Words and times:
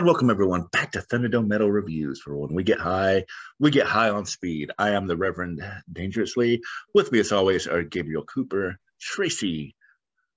And 0.00 0.06
welcome 0.06 0.30
everyone 0.30 0.64
back 0.72 0.92
to 0.92 1.00
Thunderdome 1.00 1.46
Metal 1.46 1.70
Reviews. 1.70 2.22
For 2.22 2.34
when 2.34 2.54
we 2.54 2.62
get 2.62 2.80
high, 2.80 3.26
we 3.58 3.70
get 3.70 3.84
high 3.84 4.08
on 4.08 4.24
speed. 4.24 4.70
I 4.78 4.92
am 4.92 5.06
the 5.06 5.14
Reverend 5.14 5.60
Dangerously. 5.92 6.62
With 6.94 7.12
me, 7.12 7.18
as 7.18 7.32
always, 7.32 7.66
are 7.66 7.82
Gabriel 7.82 8.24
Cooper, 8.24 8.78
Tracy, 8.98 9.76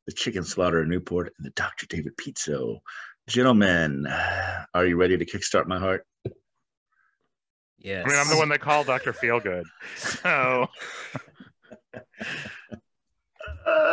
the 0.06 0.12
Chicken 0.12 0.44
Slaughter 0.44 0.84
in 0.84 0.90
Newport, 0.90 1.32
and 1.38 1.46
the 1.46 1.52
Dr. 1.52 1.86
David 1.86 2.18
Pizzo. 2.18 2.80
Gentlemen, 3.26 4.06
are 4.74 4.86
you 4.86 4.98
ready 4.98 5.18
to 5.18 5.26
kickstart 5.26 5.66
my 5.66 5.80
heart? 5.80 6.06
Yes. 7.78 8.04
I 8.06 8.10
mean, 8.10 8.18
I'm 8.20 8.28
the 8.28 8.36
one 8.36 8.50
they 8.50 8.58
call 8.58 8.84
Dr. 8.84 9.14
Feelgood. 9.14 9.64
So, 9.96 10.68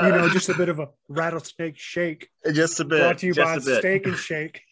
you 0.03 0.09
know, 0.09 0.29
just 0.31 0.49
a 0.49 0.55
bit 0.55 0.69
of 0.69 0.81
a 0.81 0.89
rattlesnake 1.09 1.79
shake. 1.79 2.29
just 2.53 2.81
a 2.81 2.85
bit. 2.85 2.99
Brought 2.99 3.19
to 3.19 3.27
you 3.27 3.35
just 3.35 3.47
by 3.47 3.55
a 3.55 3.61
bit. 3.61 3.79
Steak 3.79 4.07
and 4.09 4.17
Shake. 4.17 4.63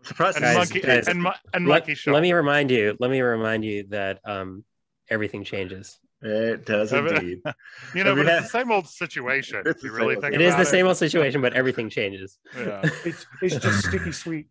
I'm 0.00 0.04
surprised 0.06 0.36
and 0.36 0.44
Guys, 0.44 0.56
monkey 0.56 0.80
guys, 0.80 1.08
and, 1.08 1.22
mo- 1.22 1.32
and 1.52 1.66
let, 1.68 1.86
monkey 1.86 2.10
let 2.10 2.22
me 2.22 2.32
remind 2.32 2.70
you. 2.70 2.96
Let 2.98 3.10
me 3.10 3.20
remind 3.20 3.64
you 3.64 3.84
that 3.90 4.20
um, 4.24 4.64
everything 5.08 5.44
changes. 5.44 5.98
It 6.22 6.66
does 6.66 6.92
indeed. 6.92 7.40
you 7.94 8.04
know, 8.04 8.14
but 8.14 8.26
it's 8.26 8.42
the 8.52 8.58
same 8.58 8.70
old 8.70 8.86
situation. 8.86 9.62
It's 9.64 9.78
If 9.78 9.84
you 9.84 9.90
the 9.90 9.96
really 9.96 10.14
same 10.16 10.20
think 10.22 10.32
old- 10.34 10.42
It 10.42 10.44
is 10.44 10.54
about 10.54 10.58
the 10.64 10.70
same 10.70 10.86
old 10.86 10.96
situation, 10.96 11.40
but 11.40 11.54
everything 11.54 11.88
changes. 11.88 12.38
Yeah. 12.56 12.82
It's, 13.04 13.26
it's 13.42 13.56
just 13.56 13.86
sticky 13.86 14.12
sweet. 14.12 14.48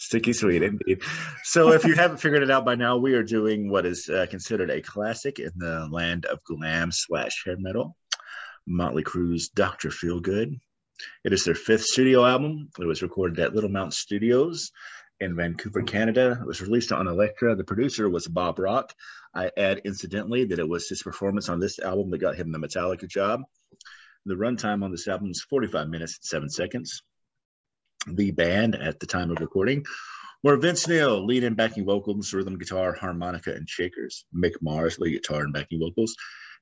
Sticky 0.00 0.32
sweet, 0.32 0.62
indeed. 0.62 1.02
So, 1.44 1.72
if 1.72 1.84
you 1.84 1.94
haven't 1.94 2.18
figured 2.18 2.42
it 2.42 2.50
out 2.50 2.64
by 2.64 2.76
now, 2.76 2.98
we 2.98 3.14
are 3.14 3.22
doing 3.24 3.68
what 3.70 3.84
is 3.84 4.08
uh, 4.08 4.26
considered 4.30 4.70
a 4.70 4.80
classic 4.80 5.38
in 5.40 5.50
the 5.56 5.88
land 5.90 6.24
of 6.26 6.38
glam 6.44 6.92
slash 6.92 7.42
hair 7.44 7.56
metal. 7.58 7.96
Motley 8.66 9.02
Crue's 9.02 9.48
Doctor 9.48 9.88
Feelgood. 9.88 10.60
It 11.24 11.32
is 11.32 11.44
their 11.44 11.54
fifth 11.54 11.84
studio 11.84 12.24
album. 12.24 12.70
It 12.78 12.86
was 12.86 13.02
recorded 13.02 13.38
at 13.38 13.54
Little 13.54 13.70
Mountain 13.70 13.92
Studios 13.92 14.70
in 15.20 15.36
Vancouver, 15.36 15.82
Canada. 15.82 16.38
It 16.40 16.46
was 16.46 16.62
released 16.62 16.92
on 16.92 17.08
Elektra. 17.08 17.56
The 17.56 17.64
producer 17.64 18.08
was 18.08 18.26
Bob 18.26 18.58
Rock. 18.58 18.94
I 19.34 19.50
add 19.56 19.82
incidentally 19.84 20.44
that 20.46 20.58
it 20.58 20.68
was 20.68 20.88
his 20.88 21.02
performance 21.02 21.48
on 21.48 21.60
this 21.60 21.78
album 21.78 22.10
that 22.10 22.18
got 22.18 22.36
him 22.36 22.52
the 22.52 22.58
Metallica 22.58 23.08
job. 23.08 23.42
The 24.26 24.34
runtime 24.34 24.84
on 24.84 24.90
this 24.90 25.08
album 25.08 25.30
is 25.30 25.42
45 25.42 25.88
minutes 25.88 26.18
and 26.18 26.24
seven 26.24 26.50
seconds. 26.50 27.02
The 28.06 28.30
band 28.30 28.74
at 28.74 29.00
the 29.00 29.06
time 29.06 29.30
of 29.30 29.40
recording 29.40 29.84
were 30.42 30.56
Vince 30.56 30.86
Neil, 30.86 31.24
lead 31.24 31.44
and 31.44 31.56
backing 31.56 31.84
vocals, 31.84 32.32
rhythm 32.32 32.58
guitar, 32.58 32.92
harmonica, 32.92 33.52
and 33.52 33.68
shakers. 33.68 34.24
Mick 34.34 34.54
Mars, 34.60 34.98
lead 34.98 35.12
guitar 35.12 35.42
and 35.42 35.52
backing 35.52 35.80
vocals. 35.80 36.14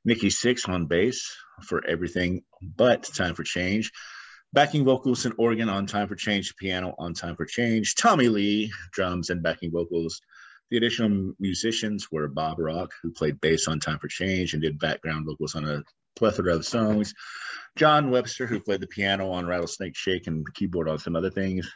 Nikki 0.04 0.28
Sixx 0.28 0.68
on 0.68 0.86
bass 0.86 1.36
for 1.62 1.84
everything 1.86 2.42
but 2.62 3.02
Time 3.02 3.34
for 3.34 3.42
Change. 3.42 3.92
Backing 4.52 4.84
vocals 4.84 5.27
and 5.27 5.34
organ 5.39 5.69
on 5.69 5.86
Time 5.86 6.08
for 6.08 6.14
Change, 6.14 6.56
piano 6.56 6.94
on 6.98 7.14
Time 7.14 7.36
for 7.36 7.44
Change. 7.44 7.94
Tommy 7.94 8.28
Lee, 8.28 8.72
drums 8.92 9.30
and 9.30 9.42
backing 9.42 9.70
vocals. 9.70 10.20
The 10.70 10.77
additional 10.77 11.34
musicians 11.38 12.11
were 12.11 12.28
Bob 12.28 12.58
Rock, 12.58 12.92
who 13.03 13.12
played 13.12 13.41
bass 13.41 13.69
on 13.69 13.80
Time 13.80 13.98
for 13.98 14.08
Change 14.08 14.55
and 14.55 14.62
did 14.62 14.78
background 14.78 15.27
vocals 15.27 15.55
on 15.55 15.69
a 15.69 15.83
plethora 16.16 16.55
of 16.55 16.66
songs. 16.66 17.14
John 17.77 18.11
Webster, 18.11 18.47
who 18.47 18.61
played 18.61 18.80
the 18.80 18.86
piano 18.86 19.30
on 19.30 19.47
Rattlesnake 19.47 19.97
Shake 19.97 20.27
and 20.27 20.47
keyboard 20.55 20.88
on 20.88 20.99
some 20.99 21.15
other 21.15 21.31
things. 21.31 21.70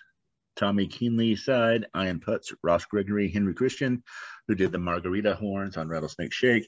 Tommy 0.56 0.88
Keenlyside, 0.88 1.84
Ian 1.96 2.20
Putz, 2.20 2.52
Ross 2.62 2.84
Gregory, 2.84 3.30
Henry 3.30 3.54
Christian, 3.54 4.02
who 4.48 4.54
did 4.54 4.72
the 4.72 4.78
margarita 4.78 5.34
horns 5.34 5.76
on 5.76 5.88
Rattlesnake 5.88 6.32
Shake. 6.32 6.66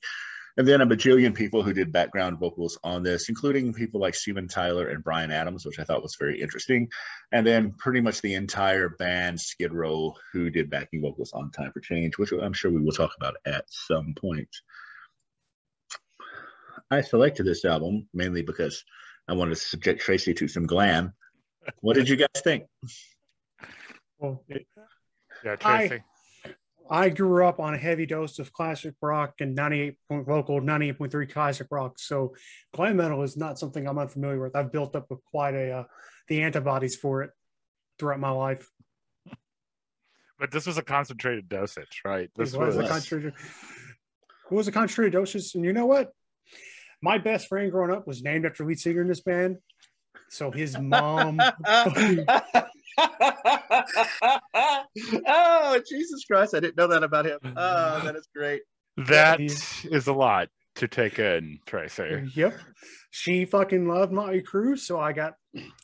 And 0.58 0.68
then 0.68 0.82
a 0.82 0.86
bajillion 0.86 1.34
people 1.34 1.62
who 1.62 1.72
did 1.72 1.92
background 1.92 2.38
vocals 2.38 2.78
on 2.84 3.02
this, 3.02 3.28
including 3.30 3.72
people 3.72 4.00
like 4.00 4.14
Steven 4.14 4.46
Tyler 4.48 4.88
and 4.88 5.02
Bryan 5.02 5.30
Adams, 5.30 5.64
which 5.64 5.78
I 5.78 5.84
thought 5.84 6.02
was 6.02 6.16
very 6.18 6.40
interesting. 6.40 6.88
And 7.32 7.46
then 7.46 7.72
pretty 7.72 8.02
much 8.02 8.20
the 8.20 8.34
entire 8.34 8.90
band, 8.90 9.40
Skid 9.40 9.72
Row, 9.72 10.14
who 10.32 10.50
did 10.50 10.68
backing 10.68 11.00
vocals 11.00 11.32
on 11.32 11.50
Time 11.52 11.72
for 11.72 11.80
Change, 11.80 12.18
which 12.18 12.32
I'm 12.32 12.52
sure 12.52 12.70
we 12.70 12.82
will 12.82 12.92
talk 12.92 13.12
about 13.16 13.36
at 13.46 13.64
some 13.68 14.14
point. 14.20 14.48
I 16.90 17.00
selected 17.00 17.46
this 17.46 17.64
album 17.64 18.06
mainly 18.12 18.42
because 18.42 18.84
I 19.28 19.32
wanted 19.32 19.54
to 19.54 19.60
subject 19.60 20.02
Tracy 20.02 20.34
to 20.34 20.48
some 20.48 20.66
glam. 20.66 21.14
What 21.80 21.94
did 21.96 22.08
you 22.08 22.16
guys 22.16 22.28
think? 22.36 22.64
Well, 24.18 24.44
it- 24.48 24.66
Yeah, 25.44 25.56
Tracy. 25.56 25.94
I 25.94 26.04
grew 27.08 27.46
up 27.46 27.58
on 27.58 27.74
a 27.74 27.78
heavy 27.78 28.04
dose 28.04 28.38
of 28.38 28.52
classic 28.52 28.94
rock 29.00 29.34
and 29.40 29.54
98 29.54 29.96
point 30.08 30.26
vocal, 30.26 30.60
98.3 30.60 31.32
classic 31.32 31.66
rock. 31.70 31.98
So 31.98 32.34
glam 32.74 32.96
metal 32.96 33.22
is 33.22 33.36
not 33.36 33.58
something 33.58 33.86
I'm 33.86 33.98
unfamiliar 33.98 34.40
with. 34.40 34.54
I've 34.54 34.70
built 34.70 34.94
up 34.94 35.06
with 35.08 35.24
quite 35.24 35.54
a 35.54 35.70
uh, 35.72 35.84
the 36.28 36.42
antibodies 36.42 36.96
for 36.96 37.22
it 37.22 37.30
throughout 37.98 38.20
my 38.20 38.30
life. 38.30 38.70
But 40.38 40.50
this 40.50 40.66
was 40.66 40.76
a 40.76 40.82
concentrated 40.82 41.48
dosage, 41.48 42.02
right? 42.04 42.24
It 42.24 42.32
This 42.34 42.54
was, 42.54 42.76
was, 42.76 42.84
a 42.84 42.88
concentrated. 42.88 43.34
It 44.50 44.54
was 44.54 44.68
a 44.68 44.72
concentrated 44.72 45.12
dosage, 45.12 45.54
and 45.54 45.64
you 45.64 45.72
know 45.72 45.86
what? 45.86 46.12
My 47.00 47.18
best 47.18 47.48
friend 47.48 47.70
growing 47.70 47.92
up 47.92 48.06
was 48.06 48.22
named 48.22 48.44
after 48.44 48.66
lead 48.66 48.78
singer 48.78 49.02
in 49.02 49.08
this 49.08 49.20
band. 49.20 49.58
So 50.28 50.50
his 50.50 50.78
mom, 50.78 51.40
oh, 55.26 55.80
Jesus 55.88 56.24
Christ. 56.24 56.54
I 56.54 56.60
didn't 56.60 56.76
know 56.76 56.86
that 56.88 57.02
about 57.02 57.26
him. 57.26 57.38
Oh, 57.44 58.00
that 58.04 58.16
is 58.16 58.28
great. 58.34 58.62
that 58.96 59.40
he- 59.40 59.46
is 59.46 60.06
a 60.06 60.12
lot 60.12 60.48
to 60.76 60.88
take 60.88 61.18
in, 61.18 61.58
Tracy. 61.66 62.30
Yep. 62.34 62.58
She 63.10 63.44
fucking 63.44 63.86
loved 63.88 64.12
Motley 64.12 64.42
Crue, 64.42 64.78
so 64.78 64.98
I 64.98 65.12
got 65.12 65.34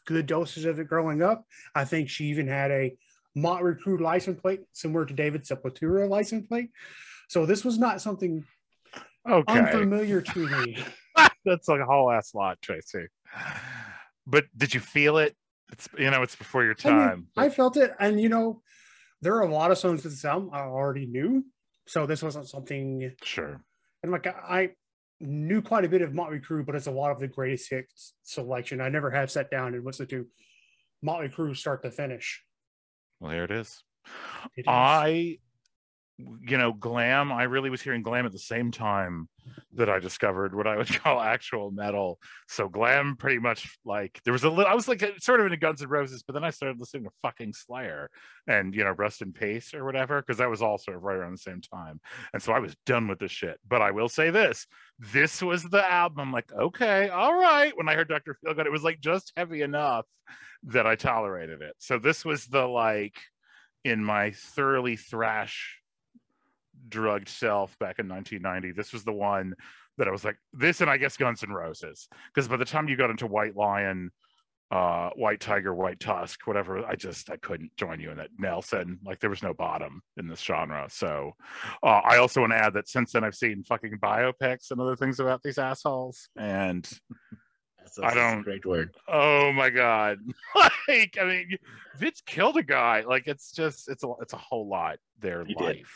good 0.07 0.27
doses 0.27 0.65
of 0.65 0.79
it 0.79 0.89
growing 0.89 1.23
up. 1.23 1.45
I 1.75 1.85
think 1.85 2.09
she 2.09 2.25
even 2.27 2.47
had 2.49 2.71
a 2.71 2.97
Motley 3.35 3.75
Crue 3.75 4.01
license 4.01 4.41
plate, 4.41 4.61
similar 4.73 5.05
to 5.05 5.13
David 5.15 5.45
Sepultura 5.45 6.09
license 6.09 6.47
plate. 6.47 6.71
So 7.29 7.45
this 7.47 7.65
was 7.65 7.79
not 7.79 8.01
something 8.01 8.45
Okay. 9.29 9.59
unfamiliar 9.59 10.23
to 10.23 10.39
me. 10.49 10.79
That's 11.45 11.69
like 11.69 11.81
a 11.81 11.85
whole 11.85 12.11
ass 12.11 12.35
lot, 12.35 12.61
Tracy. 12.63 13.07
But 14.27 14.47
did 14.57 14.73
you 14.73 14.81
feel 14.81 15.19
it? 15.19 15.37
It's 15.73 15.89
you 15.99 16.11
know, 16.11 16.23
it's 16.23 16.37
before 16.37 16.65
your 16.65 16.77
I, 16.85 16.89
mean, 16.89 16.99
time. 16.99 17.27
I 17.37 17.49
felt 17.51 17.77
it, 17.77 17.93
and 18.01 18.21
you 18.21 18.29
know, 18.29 18.63
there 19.21 19.35
are 19.37 19.43
a 19.43 19.53
lot 19.53 19.71
of 19.71 19.79
songs 19.79 20.03
to 20.03 20.09
this 20.09 20.25
album 20.25 20.51
I 20.53 20.61
already 20.61 21.07
knew, 21.07 21.45
so 21.87 22.07
this 22.07 22.23
wasn't 22.23 22.49
something. 22.49 23.13
sure. 23.23 23.61
And 24.03 24.13
like 24.13 24.27
I 24.27 24.71
knew 25.21 25.61
quite 25.61 25.85
a 25.85 25.89
bit 25.89 26.03
of 26.03 26.15
Motley 26.15 26.39
Crue, 26.39 26.65
but 26.65 26.75
it's 26.75 26.87
a 26.87 26.93
lot 26.93 27.11
of 27.11 27.19
the 27.19 27.29
greatest 27.29 27.71
hits 27.71 28.15
selection. 28.23 28.81
I 28.81 28.89
never 28.89 29.11
have 29.11 29.31
sat 29.31 29.51
down 29.51 29.75
and 29.75 29.85
listened 29.85 30.11
to 30.11 30.27
Motley 31.03 31.29
Crue 31.29 31.57
start 31.57 31.83
to 31.83 31.91
finish. 31.91 32.43
Well, 33.21 33.33
here 33.33 33.45
it 33.45 33.51
is. 33.51 33.83
It 34.57 34.61
is. 34.61 34.65
I, 34.69 35.39
you 36.19 36.59
know, 36.59 36.73
glam. 36.73 37.31
I 37.31 37.45
really 37.45 37.71
was 37.71 37.81
hearing 37.81 38.03
glam 38.03 38.27
at 38.27 38.33
the 38.33 38.39
same 38.39 38.73
time 38.73 39.29
that 39.75 39.89
I 39.89 40.01
discovered 40.01 40.55
what 40.55 40.67
I 40.67 40.77
would 40.77 40.89
call 41.03 41.21
actual 41.21 41.71
metal. 41.71 42.19
So 42.49 42.69
glam, 42.69 43.17
pretty 43.17 43.39
much 43.39 43.79
like 43.85 44.21
there 44.25 44.33
was 44.33 44.43
a 44.43 44.51
little. 44.51 44.67
I 44.67 44.75
was 44.75 44.89
like 44.89 45.05
sort 45.21 45.41
of 45.41 45.47
into 45.47 45.57
Guns 45.57 45.81
N' 45.81 45.89
Roses, 45.89 46.25
but 46.25 46.33
then 46.33 46.43
I 46.43 46.51
started 46.51 46.81
listening 46.81 47.05
to 47.05 47.11
fucking 47.23 47.53
Slayer 47.53 48.11
and 48.49 48.75
you 48.75 48.83
know 48.83 48.91
Rust 48.91 49.23
in 49.23 49.33
Peace 49.33 49.75
or 49.75 49.85
whatever 49.85 50.21
because 50.21 50.39
that 50.39 50.51
was 50.51 50.61
all 50.61 50.79
sort 50.79 50.97
of 50.97 51.05
right 51.05 51.17
around 51.17 51.33
the 51.33 51.39
same 51.39 51.61
time. 51.61 52.01
And 52.33 52.43
so 52.43 52.53
I 52.53 52.59
was 52.59 52.75
done 52.85 53.07
with 53.07 53.21
this 53.21 53.33
shit. 53.33 53.59
But 53.69 53.83
I 53.83 53.93
will 53.93 54.09
say 54.09 54.31
this: 54.31 54.67
this 54.99 55.41
was 55.41 55.63
the 55.63 55.89
album. 55.89 56.21
I'm 56.21 56.33
like, 56.33 56.53
okay, 56.53 57.09
all 57.11 57.39
right. 57.39 57.77
When 57.77 57.89
I 57.89 57.95
heard 57.95 58.09
Dr. 58.09 58.37
Feelgood, 58.45 58.67
it 58.67 58.73
was 58.73 58.85
like 58.85 59.01
just 59.01 59.33
heavy 59.37 59.63
enough 59.63 60.07
that 60.65 60.87
I 60.87 60.97
tolerated 60.97 61.63
it. 61.63 61.75
So 61.79 61.99
this 62.01 62.25
was 62.25 62.47
the 62.47 62.67
like 62.67 63.17
in 63.85 64.03
my 64.05 64.33
thoroughly 64.33 64.97
thrash 64.97 65.79
drugged 66.89 67.29
self 67.29 67.79
back 67.79 67.99
in 67.99 68.09
1990 68.09 68.73
this 68.73 68.93
was 68.93 69.05
the 69.05 69.13
one 69.13 69.55
that 69.97 70.09
i 70.09 70.11
was 70.11 70.25
like 70.25 70.37
this 70.53 70.81
and 70.81 70.91
i 70.91 70.97
guess 70.97 71.17
guns 71.17 71.43
N' 71.43 71.51
roses 71.51 72.09
because 72.35 72.49
by 72.49 72.57
the 72.57 72.65
time 72.65 72.89
you 72.89 72.97
got 72.97 73.11
into 73.11 73.27
white 73.27 73.57
lion 73.57 74.11
uh 74.71 75.09
white 75.17 75.41
tiger 75.41 75.75
white 75.75 75.99
tusk 75.99 76.47
whatever 76.47 76.85
i 76.87 76.95
just 76.95 77.31
i 77.31 77.37
couldn't 77.39 77.71
join 77.79 78.01
you 78.01 78.11
in 78.11 78.19
that 78.19 78.29
nelson 78.39 78.99
like 79.05 79.19
there 79.19 79.31
was 79.31 79.43
no 79.43 79.55
bottom 79.55 80.03
in 80.19 80.29
this 80.29 80.41
genre 80.41 80.87
so 80.91 81.33
uh, 81.83 82.01
i 82.05 82.19
also 82.19 82.41
want 82.41 82.53
to 82.53 82.57
add 82.59 82.75
that 82.75 82.87
since 82.89 83.13
then 83.13 83.25
i've 83.25 83.35
seen 83.35 83.65
fucking 83.65 83.99
biopics 83.99 84.71
and 84.71 84.79
other 84.81 84.95
things 84.95 85.21
about 85.21 85.43
these 85.43 85.57
assholes 85.59 86.29
and 86.37 86.89
That's, 87.79 87.99
I 88.01 88.13
don't- 88.13 88.43
great 88.43 88.67
word. 88.67 88.95
oh 89.09 89.51
my 89.53 89.71
god 89.71 90.19
like 90.89 91.17
i 91.19 91.25
mean 91.25 91.57
vince 91.97 92.21
killed 92.27 92.59
a 92.59 92.63
guy 92.63 93.05
like 93.09 93.27
it's 93.27 93.51
just 93.53 93.89
it's 93.89 94.05
a 94.05 94.13
it's 94.21 94.35
a 94.35 94.39
whole 94.39 94.69
lot 94.69 94.99
their 95.21 95.47
He 95.47 95.55
did. 95.55 95.87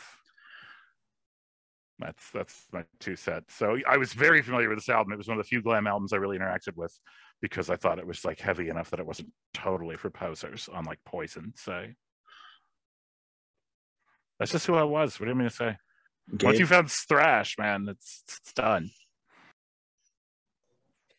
That's 2.03 2.31
that's 2.31 2.67
my 2.71 2.83
two 2.99 3.15
cents. 3.15 3.55
So 3.55 3.77
i 3.87 3.97
was 3.97 4.13
very 4.13 4.41
familiar 4.41 4.69
with 4.69 4.77
this 4.77 4.89
album. 4.89 5.13
It 5.13 5.17
was 5.17 5.27
one 5.27 5.37
of 5.37 5.43
the 5.43 5.47
few 5.47 5.61
glam 5.61 5.87
albums 5.87 6.13
i 6.13 6.17
really 6.17 6.37
interacted 6.37 6.75
with 6.75 6.97
because 7.41 7.69
i 7.69 7.75
thought 7.75 7.99
it 7.99 8.07
was 8.07 8.25
like 8.25 8.39
heavy 8.39 8.69
enough 8.69 8.89
that 8.89 8.99
it 8.99 9.05
wasn't 9.05 9.31
totally 9.53 9.95
for 9.95 10.09
posers 10.09 10.69
on 10.69 10.85
like 10.85 10.99
poison 11.05 11.53
so. 11.55 11.85
That's 14.39 14.51
just 14.51 14.65
who 14.65 14.75
i 14.75 14.83
was. 14.83 15.19
What 15.19 15.27
do 15.27 15.31
you 15.31 15.35
mean 15.35 15.49
to 15.49 15.55
say? 15.55 15.77
Once 16.41 16.59
you 16.59 16.65
found 16.65 16.91
thrash 16.91 17.57
man 17.57 17.87
it's, 17.89 18.23
it's 18.27 18.53
done. 18.53 18.89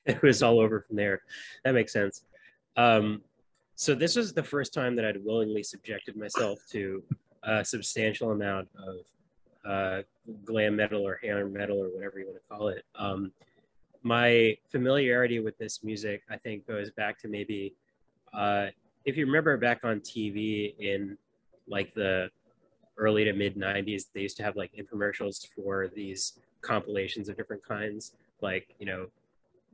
It 0.07 0.21
was 0.21 0.43
all 0.43 0.61
over 0.61 0.81
from 0.81 0.97
there. 0.97 1.23
That 1.65 1.73
makes 1.73 1.93
sense. 1.93 2.25
Um, 2.77 3.23
so 3.75 3.95
this 3.95 4.17
was 4.17 4.33
the 4.33 4.43
first 4.43 4.75
time 4.75 4.95
that 4.97 5.05
I'd 5.05 5.25
willingly 5.25 5.63
subjected 5.63 6.17
myself 6.17 6.59
to 6.73 7.03
a 7.43 7.65
substantial 7.65 8.31
amount 8.31 8.69
of 8.77 8.97
uh, 9.65 10.03
glam 10.45 10.77
metal 10.77 11.07
or 11.07 11.17
hair 11.17 11.47
metal 11.47 11.79
or 11.79 11.89
whatever 11.89 12.19
you 12.19 12.27
want 12.27 12.39
to 12.39 12.57
call 12.57 12.69
it. 12.69 12.85
Um, 12.97 13.33
my 14.03 14.57
familiarity 14.71 15.41
with 15.41 15.57
this 15.59 15.83
music, 15.83 16.23
I 16.31 16.37
think, 16.37 16.67
goes 16.67 16.91
back 16.91 17.19
to 17.21 17.29
maybe 17.29 17.75
uh, 18.33 18.67
if 19.05 19.17
you 19.17 19.27
remember 19.27 19.57
back 19.57 19.81
on 19.85 20.01
TV 20.01 20.75
in 20.79 21.17
like 21.67 21.95
the 21.95 22.31
early 22.97 23.25
to 23.25 23.33
mid 23.33 23.57
90s, 23.57 24.05
they 24.15 24.21
used 24.21 24.37
to 24.39 24.43
have 24.43 24.57
like 24.57 24.73
infomercials 24.75 25.47
for 25.55 25.89
these 25.95 26.39
compilations 26.61 27.29
of 27.29 27.37
different 27.37 27.65
kinds, 27.67 28.13
like, 28.41 28.75
you 28.79 28.87
know, 28.87 29.07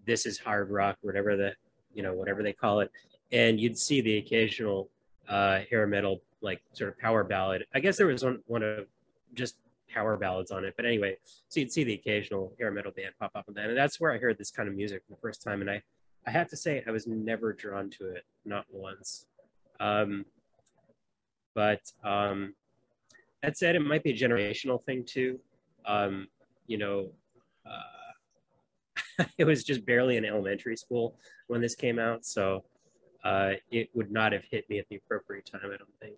this 0.07 0.27
is 0.27 0.39
hard 0.39 0.71
rock, 0.71 0.97
whatever 1.03 1.37
the, 1.37 1.53
you 1.95 2.03
know, 2.03 2.13
whatever 2.13 2.43
they 2.43 2.53
call 2.53 2.81
it. 2.81 2.91
And 3.33 3.61
you'd 3.61 3.79
see 3.79 4.01
the 4.01 4.19
occasional 4.19 4.89
uh, 5.29 5.61
hair 5.71 5.87
metal, 5.87 6.21
like 6.41 6.61
sort 6.73 6.91
of 6.91 6.99
power 6.99 7.23
ballad. 7.25 7.67
I 7.75 7.81
guess 7.81 7.97
there 7.97 8.07
was 8.07 8.25
one, 8.25 8.43
one 8.47 8.63
of 8.63 8.87
just 9.35 9.57
power 9.93 10.17
ballads 10.17 10.51
on 10.51 10.65
it. 10.65 10.75
But 10.77 10.87
anyway, 10.87 11.17
so 11.49 11.61
you'd 11.61 11.73
see 11.73 11.85
the 11.85 11.95
occasional 11.95 12.55
hair 12.59 12.71
metal 12.71 12.93
band 12.93 13.15
pop 13.19 13.33
up 13.35 13.45
on 13.49 13.55
that. 13.55 13.69
And 13.69 13.77
that's 13.77 14.01
where 14.01 14.13
I 14.13 14.19
heard 14.19 14.39
this 14.39 14.51
kind 14.51 14.69
of 14.69 14.75
music 14.75 15.03
for 15.07 15.15
the 15.15 15.21
first 15.21 15.43
time. 15.43 15.61
And 15.61 15.71
I, 15.71 15.83
I 16.27 16.31
have 16.31 16.49
to 16.49 16.57
say, 16.57 16.83
I 16.87 16.91
was 16.91 17.07
never 17.07 17.53
drawn 17.53 17.91
to 17.91 18.11
it, 18.11 18.25
not 18.45 18.67
once. 18.71 19.27
Um, 19.79 20.25
but 21.55 21.81
um, 22.05 22.55
that 23.43 23.57
said, 23.57 23.75
it 23.75 23.81
might 23.81 24.03
be 24.03 24.11
a 24.11 24.17
generational 24.17 24.83
thing 24.83 25.05
too. 25.05 25.41
Um, 25.87 26.29
you 26.67 26.79
know, 26.79 27.11
uh, 27.67 29.25
it 29.39 29.45
was 29.45 29.65
just 29.65 29.85
barely 29.85 30.17
in 30.17 30.25
elementary 30.25 30.77
school 30.77 31.17
when 31.49 31.61
this 31.61 31.75
came 31.75 31.99
out, 31.99 32.25
so 32.25 32.65
uh, 33.25 33.53
it 33.71 33.89
would 33.95 34.11
not 34.11 34.33
have 34.33 34.45
hit 34.51 34.69
me 34.71 34.79
at 34.79 34.89
the 34.89 34.97
appropriate 34.97 35.47
time. 35.51 35.63
I 35.65 35.77
don't 35.77 35.99
think. 36.01 36.17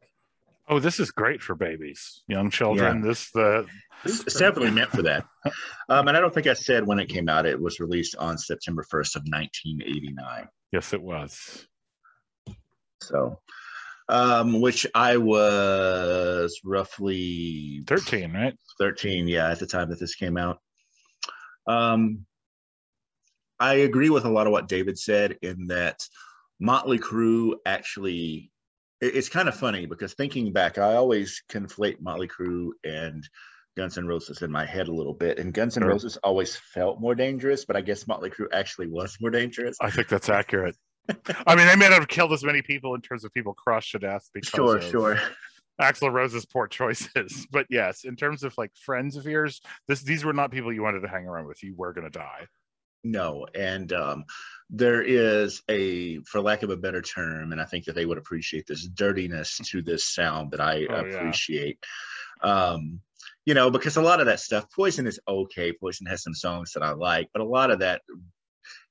Oh, 0.69 0.79
this 0.79 1.01
is 1.01 1.11
great 1.11 1.43
for 1.43 1.55
babies, 1.55 2.23
young 2.29 2.51
children. 2.51 3.01
Yeah. 3.03 3.09
This 3.09 3.31
the 3.31 3.67
it's 4.05 4.35
definitely 4.35 4.71
meant 4.71 4.91
for 4.91 5.03
that. 5.03 5.25
Um, 5.89 6.09
and 6.09 6.17
I 6.17 6.21
don't 6.21 6.33
think 6.33 6.47
I 6.47 6.55
said 6.55 6.87
when 6.87 7.01
it 7.01 7.09
came 7.09 7.29
out. 7.29 7.45
It 7.45 7.61
was 7.61 7.81
released 7.81 8.17
on 8.17 8.39
September 8.39 8.83
first 8.89 9.17
of 9.17 9.23
1989. 9.27 10.49
Yes, 10.71 10.95
it 10.95 11.03
was. 11.03 11.67
So, 13.03 13.41
um, 14.09 14.61
which 14.61 14.87
I 14.95 15.17
was 15.17 16.59
roughly 16.65 17.83
13, 17.87 18.33
right? 18.33 18.55
13, 18.79 19.27
yeah, 19.27 19.51
at 19.51 19.59
the 19.59 19.67
time 19.67 19.91
that 19.91 19.99
this 19.99 20.15
came 20.15 20.39
out. 20.39 20.61
Um, 21.67 22.25
I 23.59 23.75
agree 23.75 24.09
with 24.11 24.25
a 24.25 24.31
lot 24.31 24.47
of 24.47 24.53
what 24.53 24.69
David 24.69 24.99
said 24.99 25.37
in 25.43 25.67
that 25.67 26.01
Motley 26.61 26.99
Crue 26.99 27.57
actually. 27.67 28.52
It's 29.03 29.29
kind 29.29 29.49
of 29.49 29.57
funny 29.57 29.85
because 29.85 30.15
thinking 30.15 30.53
back, 30.53 30.79
I 30.79 30.95
always 30.95 31.43
conflate 31.51 32.01
Motley 32.01 32.29
Crue 32.29 32.71
and 32.85 33.29
Guns 33.77 33.99
N' 33.99 34.07
Roses 34.07 34.43
in 34.43 34.51
my 34.53 34.65
head 34.65 34.87
a 34.87 34.93
little 34.93 35.13
bit. 35.13 35.41
And 35.41 35.53
Guns 35.53 35.77
N' 35.77 35.83
sure. 35.83 35.91
Roses 35.91 36.17
always 36.19 36.55
felt 36.55 37.01
more 37.01 37.17
dangerous, 37.17 37.65
but 37.65 37.75
I 37.75 37.81
guess 37.81 38.07
Motley 38.07 38.31
Crue 38.31 38.47
actually 38.53 38.87
was 38.87 39.17
more 39.21 39.31
dangerous. 39.31 39.77
I 39.81 39.91
think 39.91 40.09
that's 40.09 40.29
accurate. 40.29 40.77
I 41.47 41.57
mean, 41.57 41.67
they 41.67 41.75
may 41.75 41.89
not 41.89 41.99
have 41.99 42.09
killed 42.09 42.33
as 42.33 42.45
many 42.45 42.63
people 42.63 42.95
in 42.95 43.01
terms 43.01 43.25
of 43.25 43.33
people 43.35 43.55
crushed 43.55 43.91
to 43.93 43.99
death 43.99 44.31
because 44.33 44.51
sure, 44.51 44.81
sure. 44.81 45.19
Axl 45.81 46.13
Rose's 46.13 46.47
poor 46.47 46.69
choices. 46.69 47.47
But 47.51 47.67
yes, 47.71 48.05
in 48.05 48.15
terms 48.15 48.45
of 48.45 48.57
like 48.57 48.71
friends 48.77 49.17
of 49.17 49.25
yours, 49.25 49.61
this 49.89 50.03
these 50.03 50.25
were 50.25 50.33
not 50.33 50.53
people 50.53 50.73
you 50.73 50.83
wanted 50.83 51.01
to 51.01 51.09
hang 51.09 51.27
around 51.27 51.47
with. 51.47 51.63
You 51.63 51.75
were 51.77 51.93
going 51.93 52.11
to 52.11 52.19
die. 52.19 52.47
No, 53.05 53.47
and 53.55 53.93
um, 53.93 54.25
there 54.71 55.03
is 55.03 55.63
a, 55.69 56.19
for 56.21 56.41
lack 56.41 56.63
of 56.63 56.71
a 56.71 56.77
better 56.77 57.03
term, 57.03 57.53
and 57.53 57.61
I 57.61 57.65
think 57.65 57.85
that 57.85 57.95
they 57.95 58.07
would 58.07 58.19
appreciate 58.19 58.67
this 58.67 58.87
dirtiness 58.87 59.59
to 59.71 59.83
this 59.83 60.05
sound 60.05 60.53
that 60.53 60.61
I 60.61 60.87
oh, 60.89 60.95
appreciate. 60.95 61.79
Yeah. 62.43 62.51
Um, 62.51 63.01
you 63.45 63.55
know, 63.55 63.71
because 63.71 63.97
a 63.97 64.03
lot 64.03 64.21
of 64.21 64.27
that 64.27 64.41
stuff, 64.41 64.67
Poison 64.75 65.07
is 65.07 65.19
okay. 65.27 65.73
Poison 65.73 66.07
has 66.07 66.23
some 66.23 66.35
songs 66.35 66.73
that 66.73 66.83
I 66.83 66.93
like, 66.93 67.29
but 67.33 67.43
a 67.43 67.47
lot 67.47 67.71
of 67.71 67.81
that 67.81 68.03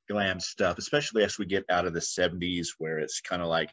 glam 0.10 0.40
stuff, 0.40 0.78
especially 0.78 1.24
as 1.24 1.38
we 1.38 1.46
get 1.46 1.64
out 1.70 1.86
of 1.86 1.94
the 1.94 2.00
70s, 2.00 2.70
where 2.78 3.00
it's 3.00 3.22
kind 3.22 3.42
of 3.42 3.48
like 3.48 3.72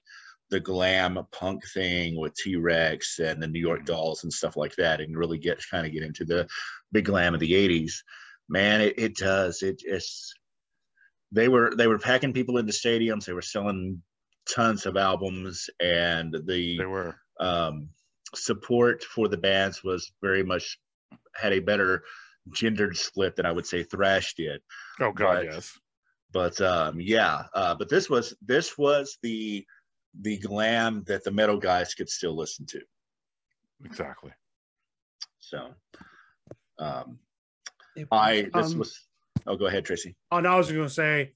the 0.50 0.60
glam 0.60 1.18
punk 1.32 1.62
thing 1.74 2.18
with 2.18 2.34
T 2.34 2.56
Rex 2.56 3.18
and 3.18 3.42
the 3.42 3.48
New 3.48 3.60
York 3.60 3.80
mm-hmm. 3.80 3.92
Dolls 3.92 4.22
and 4.22 4.32
stuff 4.32 4.56
like 4.56 4.74
that, 4.76 5.00
and 5.00 5.16
really 5.16 5.38
get 5.38 5.60
kind 5.70 5.86
of 5.86 5.92
get 5.92 6.02
into 6.04 6.24
the 6.24 6.46
big 6.92 7.06
glam 7.06 7.34
of 7.34 7.40
the 7.40 7.52
80s. 7.52 7.92
Man, 8.48 8.80
it, 8.80 8.98
it 8.98 9.16
does. 9.16 9.62
It, 9.62 9.82
it's 9.84 10.32
they 11.32 11.48
were 11.48 11.74
they 11.76 11.86
were 11.86 11.98
packing 11.98 12.32
people 12.32 12.58
into 12.58 12.72
stadiums. 12.72 13.24
They 13.24 13.32
were 13.32 13.42
selling 13.42 14.02
tons 14.52 14.86
of 14.86 14.96
albums, 14.96 15.68
and 15.80 16.32
the 16.32 16.78
they 16.78 16.86
were 16.86 17.16
um, 17.40 17.90
support 18.34 19.04
for 19.04 19.28
the 19.28 19.36
bands 19.36 19.84
was 19.84 20.10
very 20.22 20.42
much 20.42 20.78
had 21.34 21.52
a 21.52 21.60
better 21.60 22.02
gendered 22.52 22.96
split 22.96 23.36
than 23.36 23.44
I 23.44 23.52
would 23.52 23.66
say 23.66 23.82
thrash 23.82 24.34
did. 24.34 24.60
Oh 25.00 25.12
God, 25.12 25.44
but, 25.44 25.44
yes 25.44 25.78
but 26.32 26.60
um, 26.60 27.00
yeah, 27.00 27.44
uh, 27.54 27.74
but 27.74 27.88
this 27.88 28.10
was 28.10 28.34
this 28.42 28.76
was 28.76 29.18
the 29.22 29.64
the 30.20 30.38
glam 30.38 31.04
that 31.06 31.24
the 31.24 31.30
metal 31.30 31.58
guys 31.58 31.94
could 31.94 32.08
still 32.08 32.36
listen 32.36 32.66
to. 32.66 32.80
Exactly. 33.84 34.32
So, 35.38 35.70
um, 36.78 37.18
I 38.10 38.48
this 38.52 38.72
um, 38.72 38.78
was. 38.78 39.06
Oh, 39.46 39.56
go 39.56 39.66
ahead, 39.66 39.84
Tracy. 39.84 40.16
Oh 40.30 40.40
no, 40.40 40.50
I 40.50 40.56
was 40.56 40.70
going 40.70 40.86
to 40.86 40.90
say. 40.90 41.32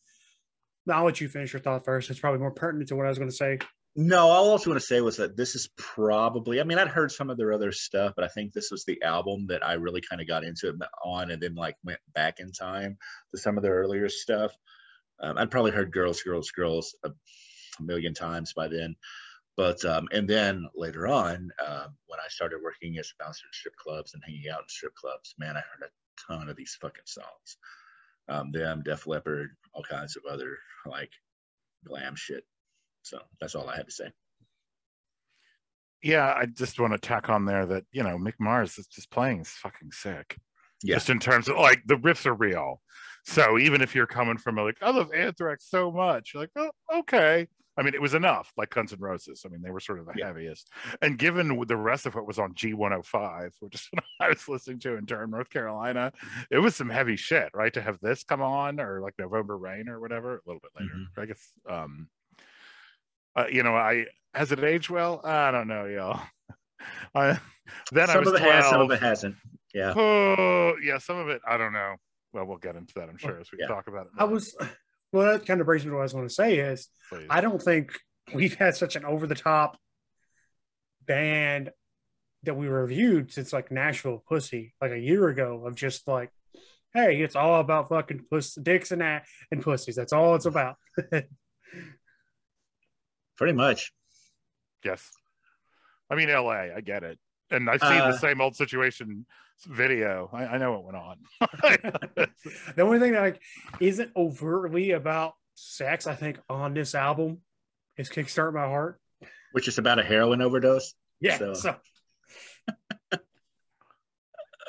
I'll 0.91 1.05
let 1.05 1.21
you 1.21 1.29
finish 1.29 1.53
your 1.53 1.63
thought 1.63 1.85
first. 1.85 2.11
It's 2.11 2.19
probably 2.19 2.41
more 2.41 2.51
pertinent 2.51 2.89
to 2.89 2.97
what 2.97 3.07
I 3.07 3.09
was 3.09 3.19
going 3.19 3.31
to 3.31 3.37
say. 3.37 3.59
No, 3.95 4.29
all 4.29 4.49
I 4.49 4.53
was 4.53 4.65
going 4.65 4.79
to 4.79 4.85
say 4.85 5.01
was 5.01 5.19
that 5.19 5.37
this 5.37 5.55
is 5.55 5.69
probably, 5.77 6.61
I 6.61 6.65
mean, 6.65 6.79
I'd 6.79 6.89
heard 6.89 7.13
some 7.13 7.29
of 7.29 7.37
their 7.37 7.53
other 7.53 7.73
stuff, 7.73 8.15
but 8.17 8.25
I 8.25 8.29
think 8.29 8.53
this 8.53 8.71
was 8.71 8.85
the 8.85 9.03
album 9.03 9.47
that 9.49 9.65
I 9.65 9.75
really 9.75 10.01
kind 10.01 10.21
of 10.21 10.27
got 10.27 10.45
into 10.45 10.71
it 10.71 10.77
on 11.05 11.31
and 11.31 11.43
then 11.43 11.55
like 11.55 11.77
went 11.85 12.01
back 12.15 12.41
in 12.41 12.53
time 12.53 12.97
to 13.33 13.41
some 13.41 13.59
of 13.59 13.63
their 13.63 13.75
earlier 13.75 14.09
stuff. 14.09 14.57
Um, 15.21 15.37
I'd 15.37 15.51
probably 15.51 15.73
heard 15.73 15.93
"Girls, 15.93 16.23
Girls, 16.23 16.51
Girls" 16.51 16.97
a, 17.05 17.11
a 17.11 17.83
million 17.83 18.15
times 18.15 18.55
by 18.55 18.69
then. 18.69 18.97
But 19.57 19.85
um, 19.85 20.09
and 20.11 20.27
then 20.27 20.69
later 20.75 21.07
on, 21.07 21.51
uh, 21.65 21.87
when 22.07 22.19
I 22.19 22.29
started 22.29 22.61
working 22.63 22.97
as 22.99 23.13
a 23.13 23.23
bouncer 23.23 23.45
in 23.47 23.53
strip 23.53 23.77
clubs 23.77 24.15
and 24.15 24.23
hanging 24.25 24.49
out 24.51 24.61
in 24.61 24.69
strip 24.69 24.95
clubs, 24.95 25.35
man, 25.39 25.57
I 25.57 25.61
heard 25.61 25.87
a 25.87 25.91
ton 26.27 26.49
of 26.49 26.57
these 26.57 26.77
fucking 26.81 27.03
songs. 27.07 27.57
Um, 28.29 28.53
them, 28.53 28.83
Def 28.85 29.07
Leppard, 29.07 29.51
all 29.75 29.83
kinds 29.83 30.17
of 30.17 30.23
other 30.31 30.57
like 30.87 31.11
glam 31.87 32.15
shit. 32.17 32.45
So 33.03 33.19
that's 33.41 33.55
all 33.55 33.69
I 33.69 33.77
had 33.77 33.87
to 33.87 33.93
say. 33.93 34.11
Yeah, 36.03 36.33
I 36.37 36.47
just 36.47 36.81
want 36.81 36.93
to 36.93 36.99
tack 36.99 37.29
on 37.29 37.45
there 37.45 37.67
that 37.67 37.85
you 37.93 38.03
know 38.03 38.19
Mick 38.19 38.35
Mars 38.39 38.79
is 38.79 38.87
just 38.87 39.11
playing 39.11 39.41
is 39.41 39.49
fucking 39.49 39.93
sick. 39.93 40.37
Yeah. 40.83 40.97
Just 40.97 41.11
in 41.11 41.21
terms 41.21 41.49
of 41.49 41.57
like 41.57 41.83
the 41.87 41.97
riffs 41.97 42.27
are 42.27 42.35
real. 42.35 42.81
So 43.25 43.59
even 43.59 43.83
if 43.83 43.95
you're 43.95 44.07
coming 44.07 44.37
from 44.37 44.59
a, 44.59 44.65
like, 44.65 44.79
I 44.83 44.91
love 44.91 45.13
Anthrax 45.15 45.71
so 45.71 45.93
much, 45.93 46.33
you're 46.35 46.43
like, 46.43 46.51
oh, 46.57 46.71
okay. 47.01 47.47
I 47.77 47.83
mean, 47.83 47.95
it 47.95 48.03
was 48.03 48.15
enough, 48.15 48.53
like 48.57 48.71
Guns 48.71 48.93
N' 48.93 49.01
Roses. 49.01 49.45
I 49.47 49.49
mean, 49.49 49.63
they 49.63 49.71
were 49.71 49.81
sort 49.81 49.99
of 49.99 50.07
the 50.07 50.13
yeah. 50.17 50.27
heaviest. 50.27 50.71
And 51.01 51.19
given 51.19 51.59
the 51.67 51.77
rest 51.77 52.05
of 52.07 52.15
what 52.15 52.27
was 52.27 52.39
on 52.39 52.53
G105, 52.55 53.53
which 53.61 53.75
is 53.75 53.89
what 53.93 54.05
I 54.21 54.29
was 54.29 54.49
listening 54.49 54.79
to 54.81 54.97
in 54.97 55.05
Durham, 55.05 55.31
North 55.31 55.51
Carolina, 55.51 56.13
it 56.51 56.59
was 56.59 56.77
some 56.77 56.91
heavy 56.91 57.17
shit, 57.17 57.51
right? 57.55 57.73
To 57.73 57.81
have 57.81 57.99
this 58.01 58.25
come 58.25 58.43
on 58.43 58.79
or 58.79 59.01
like 59.01 59.15
November 59.19 59.57
Rain 59.57 59.89
or 59.89 60.01
whatever, 60.01 60.37
a 60.37 60.41
little 60.47 60.61
bit 60.61 60.73
later. 60.79 60.95
Mm-hmm. 60.95 61.21
I 61.21 61.27
guess, 61.27 61.53
um, 61.69 62.09
uh, 63.37 63.47
you 63.51 63.63
know, 63.63 63.75
I, 63.75 64.07
has 64.35 64.53
it 64.53 64.63
aged 64.63 64.91
well? 64.91 65.21
I 65.25 65.51
don't 65.51 65.69
know, 65.69 65.87
y'all. 65.87 66.21
I, 67.15 67.39
then 67.91 68.09
some 68.09 68.17
I 68.17 68.21
was 68.21 68.29
of 68.29 68.35
it 68.35 68.39
12. 68.41 68.53
has, 68.53 68.71
some 68.71 68.81
of 68.81 68.91
it 68.91 69.01
hasn't. 69.01 69.37
Yeah. 69.73 69.95
Oh, 69.97 70.75
yeah. 70.83 70.99
Some 70.99 71.17
of 71.17 71.29
it, 71.29 71.41
I 71.47 71.57
don't 71.57 71.73
know 71.73 71.97
well, 72.33 72.47
we'll 72.47 72.59
get 72.59 72.77
into 72.77 72.95
that, 72.95 73.09
I'm 73.09 73.19
sure, 73.19 73.39
as 73.39 73.53
we 73.53 73.59
yeah. 73.61 73.67
talk 73.67 73.89
about 73.89 74.07
it. 74.07 74.13
More. 74.15 74.29
I 74.29 74.33
was, 74.33 74.57
well, 75.13 75.33
that 75.33 75.47
kind 75.47 75.61
of 75.61 75.67
brings 75.67 75.85
me 75.85 75.91
to 75.91 75.95
what 75.95 76.01
I 76.01 76.05
was 76.05 76.13
going 76.13 76.29
to 76.29 76.35
say 76.35 76.59
is 76.59 76.89
Please. 77.09 77.27
I 77.29 77.41
don't 77.41 77.63
think 77.63 77.93
we've 78.33 78.55
had 78.55 78.75
such 78.77 78.97
an 78.97 79.05
over 79.05 79.27
the 79.27 79.35
top 79.35 79.79
band 81.07 81.71
that 82.45 82.55
we 82.55 82.67
reviewed 82.67 83.33
since 83.33 83.53
like 83.53 83.71
Nashville 83.71 84.25
Pussy, 84.29 84.75
like 84.81 84.93
a 84.93 84.99
year 84.99 85.29
ago, 85.29 85.67
of 85.67 85.77
just 85.77 86.09
like, 86.09 86.31
hey, 86.95 87.21
it's 87.21 87.37
all 87.37 87.61
about 87.61 87.89
fucking 87.89 88.25
puss, 88.31 88.55
dicks 88.55 88.91
and, 88.91 89.01
that 89.01 89.27
and 89.51 89.63
pussies. 89.63 89.97
That's 89.97 90.13
all 90.13 90.35
it's 90.35 90.47
about. 90.47 90.77
Pretty 93.37 93.53
much. 93.53 93.93
Yes. 94.85 95.11
I 96.11 96.17
mean, 96.17 96.29
LA, 96.29 96.69
I 96.75 96.81
get 96.81 97.05
it. 97.05 97.19
And 97.53 97.69
I've 97.69 97.81
seen 97.81 98.01
uh, 98.01 98.11
the 98.11 98.19
same 98.19 98.41
old 98.41 98.57
situation 98.57 99.27
video. 99.67 100.31
I, 100.33 100.47
I 100.47 100.59
know 100.59 100.73
what 100.73 100.85
went 100.85 100.97
on. 100.97 101.19
the 102.77 102.83
only 102.83 102.99
thing 102.99 103.13
that 103.13 103.23
like 103.23 103.41
isn't 103.81 104.11
overtly 104.17 104.93
about 104.93 105.35
sex, 105.55 106.07
I 106.07 106.15
think, 106.15 106.41
on 106.49 106.75
this 106.75 106.95
album 106.95 107.39
is 107.97 108.09
"Kickstart 108.09 108.55
My 108.55 108.67
Heart," 108.67 109.01
which 109.53 109.69
is 109.69 109.79
about 109.79 109.99
a 109.99 110.03
heroin 110.03 110.41
overdose. 110.41 110.95
Yeah. 111.21 111.39
So. 111.39 111.55
so. 111.55 111.77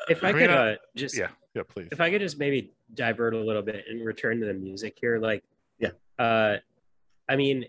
if 0.09 0.23
I, 0.23 0.29
I 0.29 0.31
mean, 0.33 0.41
could 0.41 0.49
uh, 0.49 0.75
just 0.95 1.17
yeah 1.17 1.29
yeah 1.53 1.61
please 1.67 1.87
if 1.91 2.01
I 2.01 2.09
could 2.09 2.19
just 2.19 2.37
maybe 2.37 2.73
divert 2.93 3.33
a 3.33 3.39
little 3.39 3.61
bit 3.61 3.85
and 3.89 4.05
return 4.05 4.39
to 4.41 4.45
the 4.45 4.53
music 4.53 4.97
here, 4.99 5.19
like 5.19 5.43
yeah, 5.79 5.91
uh, 6.19 6.57
I 7.29 7.35
mean, 7.35 7.65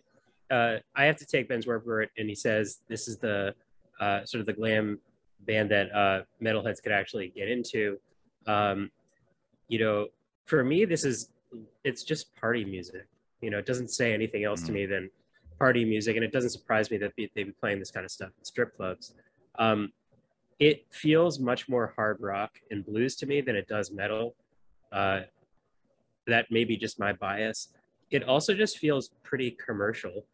uh, 0.50 0.78
I 0.94 1.04
have 1.04 1.16
to 1.16 1.26
take 1.26 1.49
Ben's 1.49 1.66
word 1.66 1.85
for 1.85 2.02
it, 2.02 2.11
and 2.18 2.28
he 2.28 2.35
says 2.35 2.80
this 2.88 3.09
is 3.09 3.18
the 3.18 3.54
uh, 4.00 4.24
sort 4.24 4.40
of 4.40 4.46
the 4.46 4.52
glam 4.52 4.98
band 5.40 5.70
that 5.70 5.94
uh, 5.94 6.22
metalheads 6.42 6.82
could 6.82 6.92
actually 6.92 7.28
get 7.28 7.48
into. 7.48 7.98
Um, 8.46 8.90
you 9.68 9.78
know, 9.78 10.08
for 10.46 10.64
me, 10.64 10.84
this 10.84 11.04
is 11.04 11.30
it's 11.84 12.02
just 12.02 12.34
party 12.36 12.64
music. 12.64 13.06
You 13.40 13.50
know, 13.50 13.58
it 13.58 13.66
doesn't 13.66 13.88
say 13.88 14.12
anything 14.12 14.44
else 14.44 14.62
Mhm. 14.62 14.66
to 14.66 14.72
me 14.72 14.86
than 14.86 15.10
party 15.58 15.84
music, 15.84 16.16
and 16.16 16.24
it 16.24 16.32
doesn't 16.32 16.50
surprise 16.50 16.90
me 16.90 16.96
that 16.98 17.12
they'd 17.16 17.32
be 17.34 17.44
playing 17.60 17.78
this 17.78 17.90
kind 17.90 18.04
of 18.04 18.10
stuff 18.10 18.30
in 18.38 18.44
strip 18.44 18.76
clubs. 18.76 19.14
Um, 19.58 19.92
it 20.58 20.86
feels 20.90 21.38
much 21.38 21.68
more 21.68 21.92
hard 21.96 22.20
rock 22.20 22.60
and 22.70 22.84
blues 22.84 23.16
to 23.16 23.26
me 23.26 23.40
than 23.40 23.54
it 23.56 23.68
does 23.68 23.90
metal. 23.90 24.34
Uh, 24.92 25.22
that 26.26 26.50
may 26.50 26.64
be 26.64 26.76
just 26.76 26.98
my 26.98 27.12
bias. 27.12 27.68
It 28.10 28.24
also 28.24 28.54
just 28.54 28.78
feels 28.78 29.10
pretty 29.22 29.50
commercial. 29.52 30.26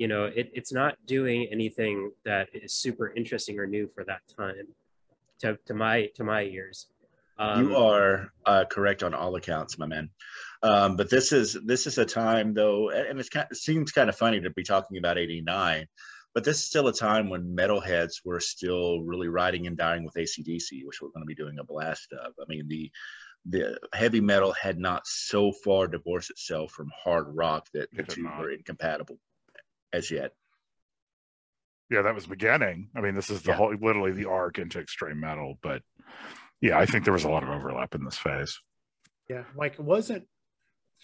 You 0.00 0.08
know, 0.08 0.24
it, 0.24 0.50
it's 0.54 0.72
not 0.72 0.96
doing 1.06 1.46
anything 1.52 2.10
that 2.24 2.48
is 2.54 2.72
super 2.72 3.12
interesting 3.14 3.58
or 3.58 3.66
new 3.66 3.86
for 3.94 4.02
that 4.04 4.22
time, 4.34 4.66
to, 5.40 5.58
to 5.66 5.74
my 5.74 6.08
to 6.14 6.24
my 6.24 6.44
ears. 6.44 6.86
Um, 7.38 7.68
you 7.68 7.76
are 7.76 8.32
uh, 8.46 8.64
correct 8.64 9.02
on 9.02 9.12
all 9.12 9.36
accounts, 9.36 9.78
my 9.78 9.84
man. 9.84 10.08
Um, 10.62 10.96
but 10.96 11.10
this 11.10 11.32
is 11.32 11.52
this 11.66 11.86
is 11.86 11.98
a 11.98 12.06
time 12.06 12.54
though, 12.54 12.88
and 12.88 13.20
it's 13.20 13.28
kind 13.28 13.46
it 13.50 13.58
seems 13.58 13.92
kind 13.92 14.08
of 14.08 14.16
funny 14.16 14.40
to 14.40 14.48
be 14.48 14.64
talking 14.64 14.96
about 14.96 15.18
'89, 15.18 15.86
but 16.32 16.44
this 16.44 16.60
is 16.60 16.64
still 16.64 16.88
a 16.88 16.94
time 16.94 17.28
when 17.28 17.54
metalheads 17.54 18.24
were 18.24 18.40
still 18.40 19.02
really 19.02 19.28
riding 19.28 19.66
and 19.66 19.76
dying 19.76 20.02
with 20.02 20.14
ACDC, 20.14 20.82
which 20.86 21.02
we're 21.02 21.10
going 21.10 21.24
to 21.24 21.26
be 21.26 21.34
doing 21.34 21.58
a 21.58 21.64
blast 21.64 22.10
of. 22.14 22.32
I 22.40 22.46
mean, 22.48 22.68
the 22.68 22.90
the 23.44 23.78
heavy 23.92 24.22
metal 24.22 24.52
had 24.52 24.78
not 24.78 25.06
so 25.06 25.52
far 25.52 25.88
divorced 25.88 26.30
itself 26.30 26.72
from 26.72 26.90
hard 27.04 27.26
rock 27.36 27.68
that 27.74 27.90
the 27.94 28.02
two 28.02 28.22
not. 28.22 28.38
were 28.40 28.50
incompatible 28.50 29.18
as 29.92 30.10
yet. 30.10 30.32
Yeah, 31.90 32.02
that 32.02 32.14
was 32.14 32.26
beginning. 32.26 32.90
I 32.94 33.00
mean, 33.00 33.14
this 33.14 33.30
is 33.30 33.42
the 33.42 33.50
Yeah. 33.50 33.56
whole 33.56 33.74
literally 33.74 34.12
the 34.12 34.26
arc 34.28 34.58
into 34.58 34.78
extreme 34.78 35.18
metal, 35.20 35.58
but 35.62 35.82
yeah, 36.60 36.78
I 36.78 36.86
think 36.86 37.04
there 37.04 37.12
was 37.12 37.24
a 37.24 37.30
lot 37.30 37.42
of 37.42 37.48
overlap 37.48 37.94
in 37.94 38.04
this 38.04 38.18
phase. 38.18 38.58
Yeah, 39.28 39.44
like 39.56 39.78
wasn't 39.78 40.28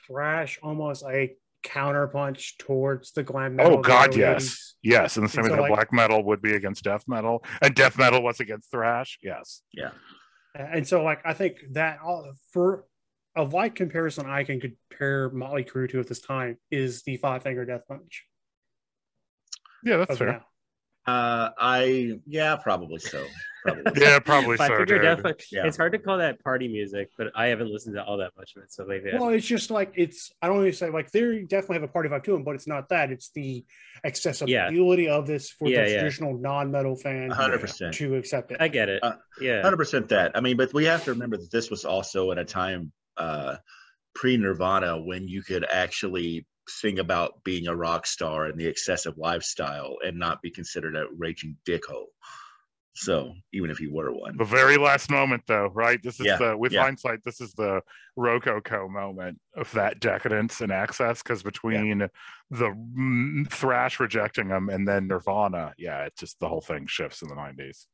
thrash 0.07 0.59
almost 0.63 1.05
a 1.05 1.37
counterpunch 1.65 2.59
towards 2.59 3.11
the 3.13 3.25
glam 3.25 3.57
metal? 3.57 3.79
Oh 3.79 3.83
God, 3.83 4.11
early 4.11 4.21
yes, 4.21 4.77
yes. 4.83 5.17
In 5.17 5.25
the 5.25 5.29
same 5.29 5.41
And 5.45 5.45
way 5.45 5.51
so, 5.51 5.57
that 5.57 5.63
like- 5.63 5.75
black 5.75 5.93
metal 5.93 6.23
would 6.25 6.41
be 6.41 6.55
against 6.55 6.85
death 6.85 7.05
metal, 7.09 7.45
and 7.61 7.75
death 7.75 7.99
metal 7.99 8.23
was 8.23 8.39
against 8.39 8.71
thrash. 8.71 9.19
Yes, 9.23 9.63
Yeah. 9.73 9.93
And 10.55 10.89
so, 10.89 11.03
like, 11.03 11.21
I 11.27 11.35
think 11.35 11.59
that 11.73 11.99
all, 12.01 12.33
for 12.51 12.87
a 13.35 13.43
light 13.43 13.75
comparison, 13.75 14.25
I 14.25 14.43
can 14.45 14.59
compare 14.59 15.29
Motley 15.29 15.65
Crue 15.65 15.87
to 15.91 16.01
at 16.01 16.07
this 16.07 16.21
time 16.21 16.57
is 16.71 17.03
the 17.03 17.19
Five 17.19 17.43
Finger 17.43 17.67
Death 17.67 17.83
Punch. 17.87 18.25
Yeah, 19.85 19.97
that's 19.99 20.11
of 20.13 20.19
fair. 20.19 20.27
now. 20.29 20.43
Uh, 21.13 21.51
I 21.59 22.19
yeah, 22.27 22.57
probably 22.57 22.99
so. 22.99 23.25
Probably. 23.65 23.83
Yeah, 23.97 24.19
probably 24.21 24.57
so, 24.57 24.67
Finger 24.67 24.85
dude. 24.87 25.03
Death 25.03 25.41
Yeah. 25.53 25.67
It's 25.67 25.77
hard 25.77 25.93
to 25.93 25.99
call 25.99 26.19
that 26.19 26.43
party 26.43 26.67
music, 26.69 27.11
but 27.19 27.29
I 27.35 27.47
haven't 27.47 27.73
listened 27.73 27.95
to 27.97 28.05
all 28.05 28.17
that 28.19 28.31
much 28.37 28.55
of 28.57 28.63
it. 28.63 28.73
So 28.73 28.85
maybe 28.87 29.11
I- 29.13 29.19
Well, 29.19 29.31
it's 29.31 29.47
just 29.47 29.71
like 29.71 29.93
it's. 29.97 30.33
I 30.43 30.47
don't 30.49 30.61
even 30.61 30.73
say 30.73 30.91
like 30.91 31.11
they 31.13 31.43
definitely 31.43 31.77
have 31.77 31.83
a 31.85 31.89
party 31.89 32.09
vibe 32.09 32.25
to 32.25 32.33
them, 32.33 32.43
but 32.45 32.55
it's 32.57 32.67
not 32.69 32.89
that. 32.91 33.11
It's 33.13 33.31
the 33.31 33.65
accessibility 34.05 35.09
of 35.09 35.27
this 35.27 35.51
for 35.51 35.69
Yeah, 35.69 35.85
the 35.85 35.91
yeah. 35.91 35.97
traditional 35.99 36.37
non-metal 36.39 36.97
fan 36.97 37.31
hundred 37.31 37.61
percent. 37.61 37.95
to 37.95 38.15
accept 38.17 38.51
it. 38.53 38.59
I 38.61 38.69
get 38.69 38.89
it. 38.89 39.03
Uh, 39.03 39.15
yeah. 39.41 39.63
Hundred 39.63 39.77
percent 39.79 40.09
that. 40.11 40.33
I 40.37 40.41
mean, 40.41 40.57
but 40.57 40.73
we 40.75 40.85
have 40.87 41.05
to 41.05 41.13
remember 41.13 41.37
that 41.37 41.51
this 41.53 41.71
was 41.71 41.85
also 41.85 42.31
at 42.33 42.39
a 42.39 42.45
time 42.45 42.93
uh, 43.17 43.57
pre-Nirvana 44.15 45.01
when 45.03 45.29
you 45.29 45.43
could 45.43 45.65
actually 45.71 46.47
sing 46.69 46.99
about 46.99 47.43
being 47.45 47.69
a 47.69 47.77
rock 47.77 48.07
star 48.07 48.47
and 48.47 48.59
the 48.59 48.67
excessive 48.67 49.19
lifestyle 49.19 49.97
and 50.05 50.19
not 50.19 50.43
be 50.43 50.51
considered 50.51 50.97
a 50.97 51.07
raging 51.17 51.57
dickhole. 51.67 52.07
So 52.99 53.35
even 53.53 53.71
if 53.71 53.77
he 53.77 53.89
were 53.89 54.11
one, 54.11 54.39
The 54.39 54.45
very 54.45 54.79
last 54.79 55.11
moment, 55.11 55.43
though, 55.47 55.71
right? 55.75 56.03
This 56.03 56.19
is 56.19 56.27
Yeah, 56.27 56.39
the 56.39 56.57
with 56.57 56.73
yeah. 56.73 56.83
hindsight, 56.83 57.25
this 57.25 57.43
is 57.43 57.53
the 57.53 57.83
Rococo 58.17 58.89
moment 58.89 59.39
of 59.55 59.71
that 59.73 60.01
decadence 60.01 60.63
and 60.63 60.73
access. 60.73 61.23
Because 61.23 61.43
between 61.43 62.09
the 62.51 62.65
mm, 62.65 63.47
thrash 63.51 64.01
rejecting 64.01 64.49
them 64.49 64.71
and 64.71 64.89
then 64.89 65.09
Nirvana, 65.09 65.75
yeah, 65.77 66.05
it's 66.07 66.21
just 66.21 66.41
the 66.41 66.49
whole 66.49 66.63
thing 66.63 66.87
shifts 66.87 67.21
in 67.21 67.29
the 67.29 67.35
nineties. 67.35 67.87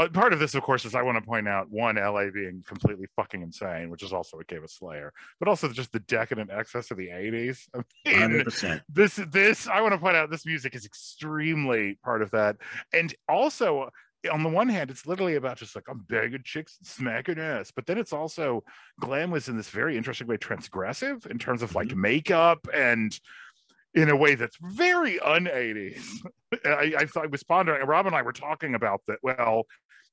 Uh, 0.00 0.08
part 0.08 0.32
of 0.32 0.38
this, 0.38 0.54
of 0.54 0.62
course, 0.62 0.84
is 0.84 0.94
I 0.94 1.02
want 1.02 1.18
to 1.18 1.22
point 1.22 1.46
out 1.46 1.70
one 1.70 1.96
LA 1.96 2.30
being 2.32 2.64
completely 2.66 3.06
fucking 3.16 3.42
insane, 3.42 3.90
which 3.90 4.02
is 4.02 4.12
also 4.12 4.38
what 4.38 4.46
gave 4.46 4.64
us 4.64 4.74
Slayer, 4.74 5.12
but 5.38 5.48
also 5.48 5.68
just 5.68 5.92
the 5.92 6.00
decadent 6.00 6.50
excess 6.50 6.90
of 6.90 6.96
the 6.96 7.10
eighties. 7.10 7.68
I 7.74 7.78
mean, 8.06 8.20
hundred 8.20 8.44
percent. 8.44 8.82
this 8.88 9.16
this 9.30 9.68
i 9.68 9.80
want 9.80 9.92
to 9.92 9.98
point 9.98 10.16
out 10.16 10.30
this 10.30 10.46
music 10.46 10.74
is 10.74 10.84
extremely 10.84 11.98
part 12.04 12.22
of 12.22 12.30
that 12.30 12.56
and 12.92 13.14
also 13.28 13.90
on 14.30 14.42
the 14.42 14.48
one 14.48 14.68
hand 14.68 14.90
it's 14.90 15.06
literally 15.06 15.36
about 15.36 15.56
just 15.56 15.74
like 15.74 15.84
i'm 15.88 16.04
begging 16.08 16.42
chicks 16.44 16.78
smacking 16.82 17.38
ass 17.38 17.70
but 17.74 17.86
then 17.86 17.98
it's 17.98 18.12
also 18.12 18.62
glam 19.00 19.30
was 19.30 19.48
in 19.48 19.56
this 19.56 19.70
very 19.70 19.96
interesting 19.96 20.26
way 20.26 20.36
transgressive 20.36 21.26
in 21.26 21.38
terms 21.38 21.62
of 21.62 21.74
like 21.74 21.94
makeup 21.94 22.66
and 22.74 23.20
in 23.94 24.08
a 24.08 24.16
way 24.16 24.34
that's 24.34 24.56
very 24.60 25.18
un-80s 25.20 26.02
I, 26.64 26.92
I 26.98 27.20
I 27.20 27.26
was 27.26 27.42
pondering 27.42 27.84
rob 27.86 28.06
and 28.06 28.14
i 28.14 28.22
were 28.22 28.32
talking 28.32 28.74
about 28.74 29.00
that 29.08 29.18
well 29.22 29.64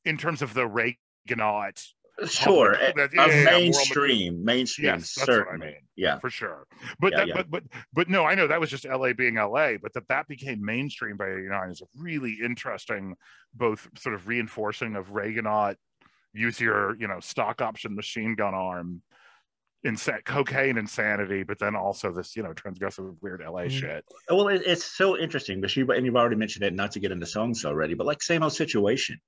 in 0.06 0.18
terms 0.18 0.42
of 0.42 0.54
the 0.54 0.68
reaganite 0.68 1.84
Sure, 2.28 2.76
that- 2.96 3.12
yeah, 3.14 3.46
mainstream, 3.46 4.44
mainstream, 4.44 4.86
yes 4.88 5.14
that's 5.14 5.28
what 5.28 5.30
i 5.30 5.38
certainly. 5.44 5.68
mean 5.68 5.76
Yeah, 5.96 6.18
for 6.18 6.32
sure. 6.32 6.66
But 7.00 7.12
Yeah, 7.12 7.26
that, 7.26 7.36
but 7.36 7.52
but 7.52 7.64
but 7.94 8.10
no, 8.10 8.26
I 8.26 8.34
know 8.34 8.48
that 8.48 8.60
was 8.60 8.72
just 8.72 8.86
LA 8.86 9.14
being 9.14 9.36
LA, 9.36 9.74
but 9.80 9.94
that 9.94 10.08
that 10.08 10.28
became 10.28 10.66
mainstream 10.66 11.16
by 11.16 11.28
'89 11.30 11.70
is 11.70 11.82
a 11.82 11.86
really 11.96 12.40
interesting, 12.44 13.16
both 13.54 13.88
sort 14.00 14.16
of 14.16 14.28
reinforcing 14.28 14.96
of 14.96 15.10
Reaganomics, 15.10 15.76
use 16.34 16.60
your 16.60 16.96
you 17.00 17.08
know 17.08 17.20
stock 17.20 17.62
option 17.62 17.94
machine 17.96 18.34
gun 18.34 18.56
arm, 18.56 19.04
insa- 19.86 20.24
cocaine 20.26 20.78
insanity, 20.78 21.44
but 21.44 21.60
then 21.60 21.76
also 21.76 22.12
this 22.12 22.36
you 22.36 22.44
know 22.44 22.54
transgressive 22.54 23.16
weird 23.22 23.42
LA 23.42 23.64
Mhm. 23.64 23.72
shit. 23.72 24.06
Well, 24.30 24.48
it, 24.50 24.64
it's 24.66 24.86
so 24.86 25.18
interesting, 25.18 25.62
but 25.62 25.76
you 25.76 25.90
and 25.92 26.06
you've 26.06 26.16
already 26.16 26.36
mentioned 26.36 26.66
it. 26.66 26.74
Not 26.74 26.92
to 26.94 27.00
get 27.00 27.12
into 27.12 27.26
songs 27.26 27.66
already, 27.66 27.94
but 27.94 28.08
like 28.08 28.22
same 28.22 28.44
old 28.44 28.54
situation. 28.54 29.20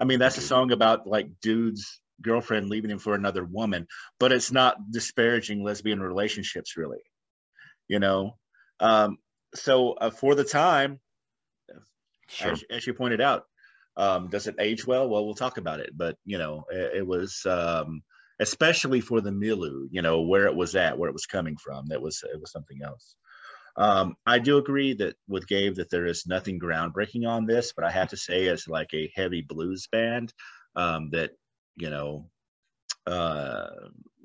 I 0.00 0.04
mean, 0.04 0.18
that's 0.18 0.38
a 0.38 0.40
Mhm. 0.40 0.44
song 0.44 0.72
about 0.72 1.06
like 1.06 1.28
dudes 1.40 2.00
girlfriend 2.22 2.68
leaving 2.68 2.90
him 2.90 2.98
for 2.98 3.14
another 3.14 3.44
woman, 3.44 3.86
but 4.20 4.30
it's 4.32 4.52
not 4.52 4.76
disparaging 4.90 5.62
lesbian 5.64 6.00
relationships, 6.00 6.76
really. 6.76 7.00
You 7.88 7.98
know, 7.98 8.38
um, 8.80 9.18
so 9.54 9.92
uh, 9.92 10.10
for 10.10 10.34
the 10.34 10.44
time, 10.44 11.00
Sure. 12.28 12.52
as, 12.52 12.64
as 12.70 12.86
you 12.86 12.94
pointed 12.94 13.20
out, 13.20 13.44
um, 13.96 14.28
does 14.28 14.46
it 14.46 14.56
age 14.58 14.86
well? 14.86 15.08
Well, 15.08 15.24
we'll 15.24 15.34
talk 15.34 15.58
about 15.58 15.80
it, 15.80 15.90
but 15.94 16.16
you 16.24 16.38
know, 16.38 16.64
it, 16.70 16.98
it 16.98 17.06
was 17.06 17.44
um, 17.46 18.02
especially 18.40 19.00
for 19.00 19.20
the 19.20 19.32
milieu, 19.32 19.88
you 19.90 20.02
know, 20.02 20.22
where 20.22 20.46
it 20.46 20.54
was 20.54 20.74
at, 20.74 20.98
where 20.98 21.08
it 21.08 21.14
was 21.14 21.26
coming 21.26 21.56
from. 21.56 21.86
That 21.86 22.02
was 22.02 22.22
it 22.22 22.40
was 22.40 22.50
something 22.50 22.82
else. 22.82 23.16
Um, 23.76 24.14
I 24.24 24.38
do 24.38 24.58
agree 24.58 24.94
that 24.94 25.16
with 25.26 25.48
Gabe 25.48 25.76
that 25.76 25.90
there 25.90 26.06
is 26.06 26.26
nothing 26.26 26.60
groundbreaking 26.60 27.26
on 27.26 27.44
this, 27.44 27.72
but 27.72 27.84
I 27.84 27.90
have 27.90 28.10
to 28.10 28.16
say, 28.16 28.48
as 28.48 28.68
like 28.68 28.94
a 28.94 29.10
heavy 29.14 29.42
blues 29.42 29.88
band, 29.90 30.32
um, 30.76 31.10
that 31.10 31.32
you 31.76 31.90
know, 31.90 32.30
uh, 33.06 33.70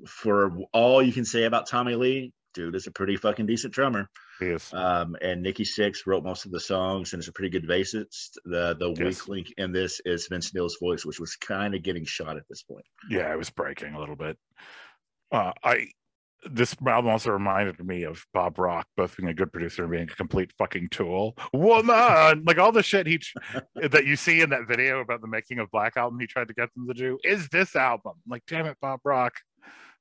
for 0.06 0.56
all 0.72 1.02
you 1.02 1.12
can 1.12 1.24
say 1.24 1.44
about 1.44 1.66
Tommy 1.66 1.94
Lee, 1.94 2.32
dude 2.54 2.76
is 2.76 2.86
a 2.86 2.92
pretty 2.92 3.16
fucking 3.16 3.46
decent 3.46 3.74
drummer. 3.74 4.08
He 4.40 4.46
is. 4.46 4.72
Um, 4.72 5.16
and 5.20 5.42
Nikki 5.42 5.64
Sixx 5.64 6.06
wrote 6.06 6.24
most 6.24 6.44
of 6.46 6.50
the 6.50 6.60
songs 6.60 7.12
and 7.12 7.20
is 7.20 7.28
a 7.28 7.32
pretty 7.32 7.50
good 7.50 7.68
bassist. 7.68 8.36
The 8.44 8.74
the 8.78 8.94
Yes. 8.98 9.26
weak 9.26 9.28
link 9.28 9.54
in 9.58 9.72
this 9.72 10.00
is 10.04 10.26
Vince 10.28 10.52
Neil's 10.54 10.78
voice, 10.80 11.04
which 11.04 11.20
was 11.20 11.36
kind 11.36 11.74
of 11.74 11.82
getting 11.82 12.04
shot 12.04 12.36
at 12.36 12.44
this 12.48 12.62
point. 12.62 12.84
yeah, 13.08 13.32
it 13.32 13.36
was 13.38 13.50
breaking 13.50 13.94
a 13.94 14.00
little 14.00 14.16
bit. 14.16 14.36
Uh, 15.30 15.52
I 15.62 15.88
this 16.50 16.74
album 16.86 17.10
also 17.10 17.30
reminded 17.32 17.78
me 17.84 18.04
of 18.04 18.24
Bob 18.32 18.58
Rock, 18.58 18.86
both 18.96 19.14
being 19.16 19.28
a 19.28 19.34
good 19.34 19.52
producer 19.52 19.82
and 19.82 19.92
being 19.92 20.04
a 20.04 20.06
complete 20.06 20.50
fucking 20.56 20.88
tool. 20.88 21.36
Woman, 21.52 22.44
like 22.46 22.56
all 22.58 22.72
the 22.72 22.82
shit 22.82 23.06
he 23.06 23.20
that 23.74 24.06
you 24.06 24.16
see 24.16 24.40
in 24.40 24.48
that 24.50 24.66
video 24.66 25.00
about 25.00 25.20
the 25.20 25.26
making 25.28 25.58
of 25.58 25.70
Black 25.70 25.98
Album, 25.98 26.18
he 26.18 26.26
tried 26.26 26.48
to 26.48 26.54
get 26.54 26.72
them 26.74 26.86
to 26.88 26.94
do 26.94 27.18
is 27.24 27.48
this 27.50 27.76
album. 27.76 28.14
Like, 28.26 28.42
damn 28.46 28.64
it, 28.66 28.78
Bob 28.80 29.00
Rock. 29.04 29.34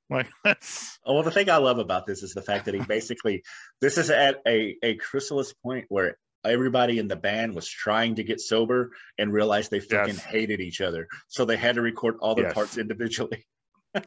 Like 0.10 0.28
that's 0.44 1.00
Oh, 1.06 1.14
well, 1.16 1.24
the 1.24 1.32
thing 1.32 1.50
I 1.50 1.58
love 1.58 1.80
about 1.80 2.06
this 2.06 2.24
is 2.24 2.34
the 2.34 2.42
fact 2.42 2.66
that 2.66 2.74
he 2.76 2.82
basically 2.82 3.44
this 3.82 3.98
is 3.98 4.10
at 4.10 4.38
a 4.48 4.76
a 4.84 4.96
chrysalis 4.96 5.54
point 5.54 5.86
where 5.90 6.18
everybody 6.46 7.00
in 7.00 7.08
the 7.08 7.16
band 7.16 7.54
was 7.56 7.68
trying 7.68 8.16
to 8.16 8.24
get 8.24 8.40
sober 8.40 8.92
and 9.18 9.34
realized 9.34 9.72
they 9.72 9.80
fucking 9.80 10.16
Yes. 10.16 10.24
hated 10.26 10.60
each 10.62 10.82
other, 10.82 11.08
so 11.28 11.46
they 11.46 11.58
had 11.58 11.76
to 11.76 11.82
record 11.82 12.16
all 12.22 12.36
their 12.36 12.46
Yes. 12.46 12.54
parts 12.54 12.78
individually. 12.78 13.46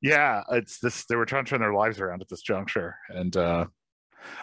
yeah, 0.00 0.42
it's 0.50 0.78
this. 0.80 1.04
They 1.06 1.16
were 1.16 1.26
trying 1.26 1.44
to 1.44 1.50
turn 1.50 1.60
their 1.60 1.74
lives 1.74 2.00
around 2.00 2.22
at 2.22 2.28
this 2.28 2.42
juncture, 2.42 2.96
and 3.08 3.36
uh 3.36 3.66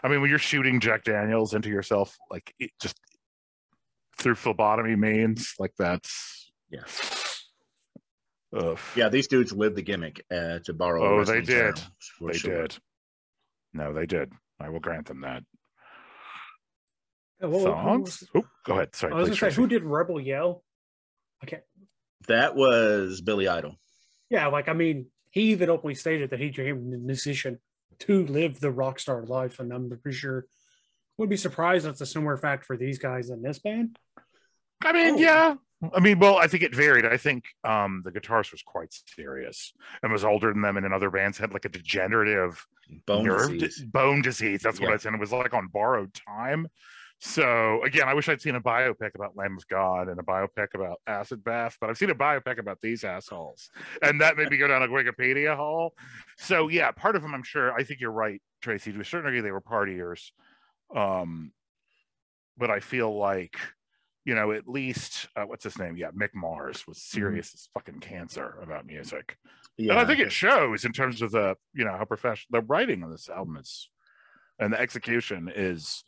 I 0.04 0.08
mean, 0.08 0.22
when 0.22 0.30
you're 0.30 0.40
shooting 0.40 0.80
Jack 0.80 1.04
Daniels 1.04 1.54
into 1.54 1.70
yourself, 1.70 2.16
like 2.32 2.54
it 2.60 2.72
just 2.82 2.98
through 4.18 4.36
phlebotomy 4.36 4.96
means, 4.96 5.54
like 5.60 5.74
that's 5.78 6.52
Yeah. 6.70 6.84
Ugh. 8.56 8.80
Yeah, 8.96 9.10
these 9.10 9.28
dudes 9.28 9.52
lived 9.52 9.76
the 9.76 9.82
gimmick, 9.82 10.24
uh, 10.32 10.60
to 10.60 10.74
borrow. 10.74 11.04
Oh, 11.04 11.24
they 11.26 11.40
wrestling 11.40 11.46
term, 11.46 11.74
did. 11.76 11.84
they 12.32 12.38
sure. 12.38 12.62
did. 12.64 12.78
No, 13.74 13.94
they 13.94 14.06
did. 14.06 14.32
I 14.60 14.70
will 14.70 14.80
grant 14.80 15.08
them 15.08 15.22
that. 15.22 15.44
Yeah, 17.42 17.48
well, 17.48 17.60
who 17.60 17.66
Songs? 17.66 18.22
was- 18.22 18.30
Oh, 18.44 18.48
go 18.66 18.74
ahead. 18.76 18.96
Sorry. 18.96 19.14
I 19.14 19.18
was 19.18 19.28
gonna 19.30 19.52
say, 19.52 19.56
who 19.56 19.68
did 19.68 19.84
Rebel 19.84 20.20
Yell? 20.20 20.64
Okay. 21.44 21.60
That 22.28 22.56
was 22.56 23.22
Billy 23.22 23.48
Idol. 23.48 23.76
Yeah, 24.30 24.48
like 24.48 24.70
I 24.70 24.74
mean, 24.74 25.08
he 25.32 25.52
even 25.52 25.70
openly 25.70 25.96
stated 25.96 26.30
that 26.30 26.40
he 26.40 26.48
became 26.50 26.94
a 26.94 26.98
musician 26.98 27.60
to 28.00 28.26
live 28.26 28.60
the 28.60 28.72
rock 28.72 29.00
star 29.00 29.24
life, 29.26 29.60
and 29.60 29.72
I'm 29.74 29.90
pretty 30.02 30.18
sure 30.18 30.46
would 31.18 31.30
be 31.30 31.38
surprised 31.38 31.86
if 31.86 31.92
it's 31.94 32.02
a 32.02 32.06
similar 32.06 32.36
fact 32.38 32.66
for 32.66 32.76
these 32.78 33.00
guys 33.00 33.30
in 33.30 33.42
this 33.42 33.60
band. 33.60 33.98
I 34.84 34.92
mean, 34.92 35.16
Oh. 35.16 35.18
yeah. 35.18 35.56
I 35.94 36.00
mean, 36.00 36.20
well, 36.20 36.38
I 36.38 36.48
think 36.48 36.64
it 36.64 36.74
varied. 36.74 37.06
I 37.06 37.18
think 37.18 37.44
um 37.64 38.02
the 38.06 38.12
guitarist 38.12 38.52
was 38.52 38.62
quite 38.64 38.94
serious 39.16 39.74
and 40.04 40.12
was 40.12 40.24
older 40.24 40.52
than 40.54 40.62
them, 40.62 40.78
and 40.78 40.86
in 40.86 40.94
other 40.94 41.10
bands 41.10 41.38
had 41.38 41.54
like 41.54 41.66
a 41.66 41.70
degenerative 41.70 42.66
Bone 43.08 43.26
nerve 43.26 43.52
disease. 43.58 43.78
di- 43.80 43.86
bone 43.88 44.22
disease. 44.22 44.62
That's 44.62 44.80
what 44.80 44.90
Yeah. 44.90 44.96
I 44.96 44.98
said. 44.98 45.14
It 45.14 45.20
was 45.20 45.32
like 45.32 45.54
on 45.54 45.68
borrowed 45.68 46.14
time. 46.14 46.68
So 47.20 47.82
again, 47.84 48.08
I 48.10 48.14
wish 48.14 48.28
I'd 48.28 48.42
seen 48.42 48.56
a 48.56 48.62
biopic 48.62 49.16
about 49.16 49.38
Lamb 49.38 49.56
of 49.58 49.66
God 49.70 50.10
and 50.10 50.20
a 50.20 50.24
biopic 50.24 50.74
about 50.76 51.00
Acid 51.08 51.44
Bath, 51.46 51.78
but 51.80 51.90
I've 51.90 51.98
seen 51.98 52.10
a 52.10 52.16
biopic 52.16 52.60
about 52.60 52.82
these 52.82 53.04
assholes, 53.06 53.70
and 54.02 54.20
that 54.22 54.36
made 54.36 54.50
me 54.52 54.58
go 54.58 54.68
down 54.68 54.84
a 54.84 54.88
Wikipedia 54.88 55.56
hole. 55.56 55.94
So 56.38 56.68
yeah, 56.68 56.92
part 56.92 57.16
of 57.16 57.22
them, 57.22 57.34
I'm 57.34 57.42
sure. 57.44 57.74
I 57.74 57.84
think 57.84 58.02
you're 58.02 58.12
right, 58.12 58.42
Tracy. 58.62 58.92
To 58.92 59.00
a 59.00 59.06
certain 59.06 59.28
degree, 59.32 59.42
they 59.42 59.52
were 59.52 59.62
partiers, 59.62 60.32
um, 60.94 61.54
but 62.58 62.70
I 62.70 62.82
feel 62.82 63.18
like 63.18 63.56
you 64.26 64.36
know 64.36 64.52
at 64.52 64.68
least 64.68 65.28
uh, 65.36 65.44
what's 65.44 65.64
his 65.64 65.78
name? 65.78 65.96
Yeah, 65.98 66.12
Mick 66.12 66.34
Mars 66.34 66.86
was 66.88 67.02
serious 67.02 67.54
as 67.54 67.70
fucking 67.74 68.00
cancer 68.00 68.58
about 68.62 68.86
music. 68.86 69.38
Yeah. 69.78 69.92
And 69.92 70.00
I 70.00 70.06
think 70.06 70.20
it 70.20 70.32
shows 70.32 70.86
in 70.86 70.92
terms 70.94 71.22
of 71.22 71.32
the, 71.32 71.56
you 71.74 71.86
know, 71.86 71.96
how 71.98 72.06
professional 72.06 72.62
the 72.62 72.66
writing 72.66 73.04
on 73.04 73.12
this 73.12 73.30
album 73.30 73.58
is 73.58 73.90
and 74.60 74.72
the 74.74 74.80
execution 74.80 75.52
is 75.54 76.04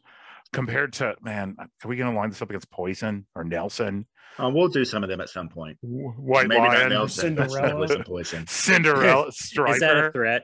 compared 0.54 0.94
to 0.94 1.16
man, 1.22 1.56
can 1.80 1.90
we 1.90 1.98
going 1.98 2.12
to 2.12 2.18
line 2.18 2.30
this 2.30 2.42
up 2.42 2.50
against 2.50 2.72
Poison 2.72 3.26
or 3.36 3.44
Nelson? 3.44 4.06
Uh, 4.40 4.50
we'll 4.50 4.68
do 4.68 4.86
some 4.86 5.04
of 5.04 5.10
them 5.10 5.20
at 5.20 5.30
some 5.30 5.50
point. 5.50 5.78
White 5.82 6.48
Maybe 6.48 6.62
not 6.62 6.70
Lion, 6.70 6.90
Nelson. 6.90 7.38
Cinderella. 7.38 8.04
Poison. 8.06 8.46
Cinderella, 8.48 9.32
Striper. 9.32 9.74
Is 9.74 9.80
that 9.82 9.98
a 9.98 10.12
threat? 10.12 10.44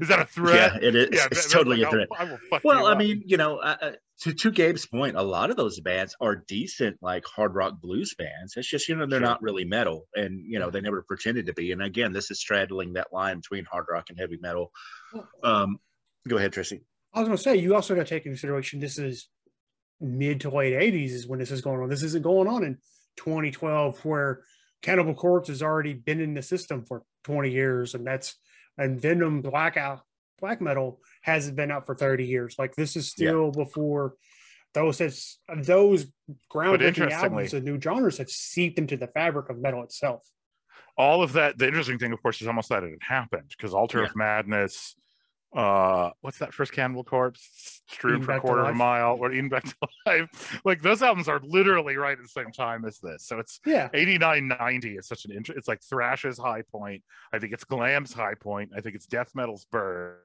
Is 0.00 0.08
that 0.08 0.18
a 0.20 0.24
threat? 0.24 0.80
Yeah, 0.82 0.88
it 0.88 0.94
is. 0.94 1.08
Yeah, 1.12 1.26
it's 1.30 1.46
that- 1.46 1.52
totally 1.52 1.80
that's 1.82 1.92
a 1.94 1.96
like, 1.98 2.08
threat. 2.08 2.20
I'll- 2.20 2.26
I 2.26 2.30
will 2.30 2.38
fuck 2.50 2.64
Well, 2.64 2.80
you 2.80 2.86
I 2.86 2.92
up. 2.92 2.98
mean, 2.98 3.22
you 3.26 3.36
know, 3.36 3.58
uh, 3.58 3.76
uh, 3.80 3.92
to 4.22 4.32
to 4.32 4.50
Gabe's 4.52 4.86
point, 4.86 5.16
a 5.16 5.22
lot 5.22 5.50
of 5.50 5.56
those 5.56 5.80
bands 5.80 6.14
are 6.20 6.36
decent, 6.36 6.96
like 7.02 7.24
hard 7.26 7.54
rock 7.54 7.80
blues 7.80 8.14
bands. 8.14 8.54
It's 8.56 8.68
just 8.68 8.88
you 8.88 8.96
know 8.96 9.06
they're 9.06 9.18
Sure. 9.20 9.26
not 9.28 9.42
really 9.42 9.64
metal, 9.64 10.06
and 10.14 10.40
you 10.46 10.58
know 10.58 10.70
they 10.70 10.80
never 10.80 11.02
pretended 11.02 11.46
to 11.46 11.52
be. 11.52 11.72
And 11.72 11.82
again, 11.82 12.12
this 12.12 12.30
is 12.30 12.38
straddling 12.40 12.92
that 12.94 13.12
line 13.12 13.38
between 13.38 13.64
hard 13.64 13.86
rock 13.90 14.10
and 14.10 14.18
heavy 14.18 14.38
metal. 14.40 14.70
Um, 15.42 15.78
go 16.28 16.36
ahead, 16.36 16.52
Tracy. 16.52 16.82
I 17.12 17.20
was 17.20 17.28
going 17.28 17.36
to 17.36 17.42
say, 17.42 17.56
you 17.56 17.74
also 17.74 17.94
got 17.94 18.06
to 18.06 18.10
take 18.10 18.24
into 18.26 18.30
consideration 18.36 18.80
this 18.80 18.98
is 18.98 19.28
mid 20.00 20.40
to 20.40 20.50
late 20.50 20.72
80s 20.74 21.10
is 21.10 21.28
when 21.28 21.38
this 21.38 21.50
is 21.52 21.60
going 21.60 21.80
on. 21.80 21.88
This 21.88 22.02
isn't 22.02 22.22
going 22.22 22.48
on 22.48 22.64
in 22.64 22.78
2012 23.16 24.04
where 24.04 24.42
Cannibal 24.82 25.14
Corpse 25.14 25.48
has 25.48 25.62
already 25.62 25.92
been 25.94 26.20
in 26.20 26.34
the 26.34 26.42
system 26.42 26.84
for 26.84 27.02
20 27.24 27.50
years, 27.50 27.94
and 27.94 28.04
that's 28.06 28.36
and 28.78 29.00
Venom 29.00 29.40
Blackout 29.42 30.00
Black 30.40 30.60
Metal 30.60 31.00
hasn't 31.22 31.56
been 31.56 31.70
out 31.70 31.86
for 31.86 31.94
30 31.94 32.24
years. 32.26 32.56
Like 32.58 32.74
this 32.74 32.96
is 32.96 33.14
Yeah. 33.16 33.28
still 33.30 33.50
before 33.52 34.14
those 34.74 34.98
has 34.98 35.38
those 35.62 36.06
groundbreaking 36.52 37.10
albums 37.12 37.54
and 37.54 37.64
new 37.64 37.80
genres 37.80 38.18
have 38.18 38.28
seeped 38.30 38.78
into 38.78 38.96
the 38.96 39.06
fabric 39.06 39.48
of 39.48 39.58
metal 39.58 39.82
itself. 39.84 40.26
all 40.96 41.22
of 41.24 41.32
that 41.32 41.58
the 41.58 41.66
interesting 41.66 41.98
thing 41.98 42.12
of 42.12 42.22
course 42.22 42.40
is 42.40 42.46
almost 42.46 42.68
that 42.68 42.84
it 42.84 42.90
had 42.90 43.02
happened 43.02 43.48
because 43.56 43.74
altar 43.74 43.98
Yeah. 44.00 44.06
of 44.06 44.14
madness 44.16 44.94
uh 45.54 46.10
what's 46.20 46.38
that 46.38 46.52
first 46.52 46.72
cannibal 46.72 47.04
corpse 47.04 47.82
strewn 47.86 48.22
for 48.22 48.32
a 48.32 48.40
quarter 48.40 48.62
of 48.62 48.68
a 48.68 48.74
mile 48.74 49.16
or 49.20 49.30
eaten 49.32 49.48
back 49.48 49.62
to 49.64 49.74
life 50.06 50.60
like 50.64 50.82
those 50.82 51.00
albums 51.02 51.28
are 51.28 51.40
literally 51.44 51.96
right 51.96 52.18
at 52.18 52.22
the 52.22 52.28
same 52.28 52.50
time 52.50 52.84
as 52.84 52.98
this 52.98 53.24
so 53.26 53.38
it's 53.38 53.60
Yeah. 53.64 53.88
89 53.94 54.48
90 54.48 54.96
is 54.96 55.06
such 55.06 55.24
an 55.26 55.32
int- 55.32 55.50
it's 55.50 55.68
like 55.68 55.80
thrash's 55.82 56.38
high 56.38 56.62
point 56.62 57.02
i 57.32 57.38
think 57.38 57.52
it's 57.52 57.62
glam's 57.64 58.12
high 58.12 58.34
point 58.34 58.72
i 58.76 58.80
think 58.80 58.96
it's 58.96 59.06
death 59.06 59.32
metal's 59.34 59.64
birth 59.66 60.16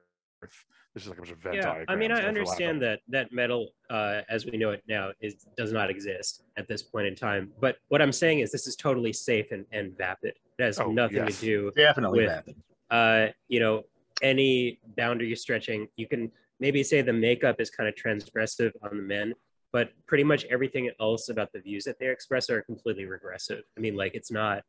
this 0.94 1.04
is 1.04 1.08
like 1.10 1.18
a 1.18 1.20
bunch 1.20 1.30
of 1.32 1.38
Venn 1.38 1.54
Yeah, 1.54 1.84
I 1.86 1.94
mean, 1.94 2.10
I 2.10 2.22
understand 2.22 2.82
that 2.82 2.98
that 3.10 3.30
metal, 3.32 3.68
uh, 3.90 4.22
as 4.28 4.44
we 4.44 4.56
know 4.56 4.70
it 4.70 4.82
now, 4.88 5.12
is 5.20 5.46
does 5.56 5.70
not 5.72 5.88
exist 5.88 6.42
at 6.56 6.66
this 6.66 6.82
point 6.82 7.06
in 7.06 7.14
time. 7.14 7.52
But 7.60 7.76
what 7.88 8.02
I'm 8.02 8.10
saying 8.10 8.40
is, 8.40 8.50
this 8.50 8.66
is 8.66 8.74
totally 8.74 9.12
safe 9.12 9.52
and, 9.52 9.64
and 9.70 9.96
vapid. 9.96 10.34
It 10.58 10.62
has 10.64 10.80
Oh, 10.80 10.90
nothing 10.90 11.18
yes. 11.18 11.38
to 11.38 11.44
do 11.46 11.72
Definitely 11.76 12.20
With- 12.24 12.30
vapid. 12.30 12.56
uh, 12.90 13.26
you 13.46 13.60
know, 13.60 13.84
any 14.22 14.78
boundary 14.96 15.34
stretching. 15.36 15.88
You 15.96 16.06
can 16.06 16.30
maybe 16.58 16.82
say 16.82 17.02
the 17.02 17.12
makeup 17.12 17.60
is 17.60 17.70
kind 17.70 17.88
of 17.88 17.94
transgressive 17.94 18.72
on 18.82 18.96
the 18.96 19.02
men, 19.02 19.34
but 19.72 19.90
pretty 20.06 20.24
much 20.24 20.44
everything 20.46 20.90
else 21.00 21.28
about 21.28 21.52
the 21.52 21.60
views 21.60 21.84
that 21.84 21.98
they 21.98 22.08
express 22.08 22.50
are 22.50 22.62
completely 22.62 23.06
regressive. 23.06 23.62
I 23.76 23.80
mean, 23.80 23.96
like 23.96 24.14
it's 24.14 24.30
not. 24.30 24.62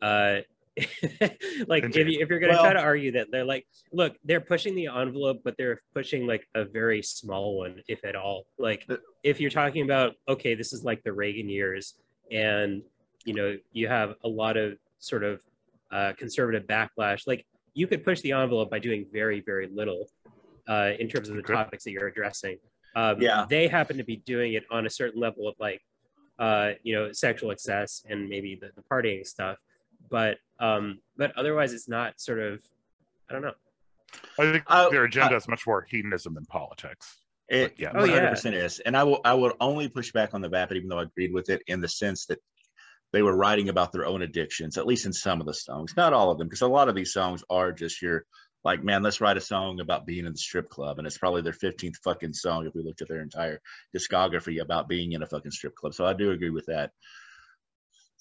Uh, 0.00 0.40
like 1.66 1.84
if, 1.84 1.96
you, 1.96 2.20
if 2.20 2.30
you're 2.30 2.38
going 2.38 2.52
to 2.52 2.58
try 2.58 2.72
to 2.72 2.80
argue 2.80 3.12
that 3.12 3.26
they're 3.30 3.44
like 3.44 3.66
look 3.92 4.16
they're 4.24 4.40
pushing 4.40 4.74
the 4.74 4.86
envelope 4.86 5.42
but 5.44 5.54
they're 5.58 5.82
pushing 5.94 6.26
like 6.26 6.48
a 6.54 6.64
very 6.64 7.02
small 7.02 7.58
one 7.58 7.82
if 7.88 8.02
at 8.06 8.16
all 8.16 8.46
like 8.58 8.82
But- 8.88 9.02
if 9.22 9.38
you're 9.38 9.50
talking 9.50 9.84
about 9.84 10.14
okay 10.26 10.54
this 10.54 10.72
is 10.72 10.82
like 10.82 11.02
the 11.02 11.12
reagan 11.12 11.50
years 11.50 11.96
and 12.30 12.80
you 13.26 13.34
know 13.34 13.58
you 13.72 13.86
have 13.88 14.14
a 14.24 14.28
lot 14.28 14.56
of 14.56 14.78
sort 14.98 15.24
of 15.24 15.42
uh, 15.92 16.14
conservative 16.16 16.66
backlash 16.66 17.26
like 17.26 17.44
you 17.74 17.86
could 17.86 18.04
push 18.04 18.20
the 18.20 18.32
envelope 18.32 18.70
by 18.70 18.78
doing 18.78 19.06
very 19.12 19.40
very 19.40 19.68
little 19.72 20.08
uh, 20.68 20.90
in 20.98 21.08
terms 21.08 21.28
of 21.28 21.34
the 21.36 21.42
Okay. 21.42 21.54
topics 21.54 21.84
that 21.84 21.90
you're 21.92 22.06
addressing 22.08 22.58
um, 22.94 23.20
Yeah. 23.20 23.46
they 23.48 23.68
happen 23.68 23.96
to 23.98 24.04
be 24.04 24.16
doing 24.16 24.52
it 24.54 24.64
on 24.70 24.86
a 24.86 24.90
certain 24.90 25.20
level 25.20 25.48
of 25.48 25.54
like 25.58 25.80
uh, 26.38 26.72
you 26.82 26.94
know 26.94 27.12
sexual 27.12 27.50
excess 27.50 28.04
and 28.08 28.28
maybe 28.28 28.58
the, 28.60 28.70
the 28.76 28.82
partying 28.90 29.26
stuff 29.26 29.58
but 30.10 30.38
um 30.58 30.98
but 31.16 31.32
otherwise 31.36 31.72
it's 31.72 31.88
not 31.88 32.20
sort 32.20 32.38
of 32.40 32.60
i 33.28 33.32
don't 33.32 33.42
know 33.42 33.52
i 34.38 34.52
think 34.52 34.64
I- 34.66 34.90
their 34.90 35.04
agenda 35.04 35.36
is 35.36 35.46
much 35.48 35.66
more 35.66 35.82
hedonism 35.88 36.34
than 36.34 36.44
politics 36.46 37.18
It 37.48 37.74
yeah. 37.78 37.92
Oh, 37.94 38.04
yeah. 38.04 38.32
100% 38.32 38.54
is. 38.54 38.80
And 38.86 38.96
I 38.96 39.02
will 39.04 39.20
I 39.24 39.34
will 39.34 39.54
only 39.60 39.88
push 39.88 40.10
back 40.12 40.30
on 40.34 40.40
the 40.40 40.48
vapid, 40.48 40.76
even 40.78 40.88
though 40.88 41.00
I 41.00 41.06
agreed 41.10 41.32
with 41.38 41.48
it 41.54 41.60
in 41.66 41.80
the 41.84 41.88
sense 41.88 42.24
that 42.26 42.38
they 43.12 43.22
were 43.22 43.36
writing 43.36 43.68
about 43.68 43.92
their 43.92 44.06
own 44.06 44.22
addictions, 44.22 44.78
at 44.78 44.86
least 44.86 45.06
in 45.06 45.12
some 45.12 45.40
of 45.40 45.46
the 45.46 45.54
songs, 45.54 45.94
not 45.96 46.12
all 46.12 46.30
of 46.30 46.38
them, 46.38 46.48
because 46.48 46.62
a 46.62 46.68
lot 46.68 46.88
of 46.88 46.94
these 46.94 47.12
songs 47.12 47.44
are 47.50 47.72
just 47.72 48.02
your 48.02 48.24
like, 48.64 48.84
man, 48.84 49.02
let's 49.02 49.20
write 49.20 49.36
a 49.36 49.40
song 49.40 49.80
about 49.80 50.06
being 50.06 50.24
in 50.24 50.32
the 50.32 50.38
strip 50.38 50.68
club, 50.68 50.98
and 50.98 51.06
it's 51.06 51.18
probably 51.18 51.42
their 51.42 51.52
15th 51.52 51.96
fucking 52.04 52.32
song 52.32 52.66
if 52.66 52.74
we 52.74 52.82
looked 52.82 53.02
at 53.02 53.08
their 53.08 53.20
entire 53.20 53.60
discography 53.96 54.62
about 54.62 54.88
being 54.88 55.12
in 55.12 55.22
a 55.22 55.26
fucking 55.26 55.50
strip 55.50 55.74
club. 55.74 55.94
So 55.94 56.06
I 56.06 56.12
do 56.12 56.30
agree 56.30 56.50
with 56.50 56.66
that. 56.66 56.92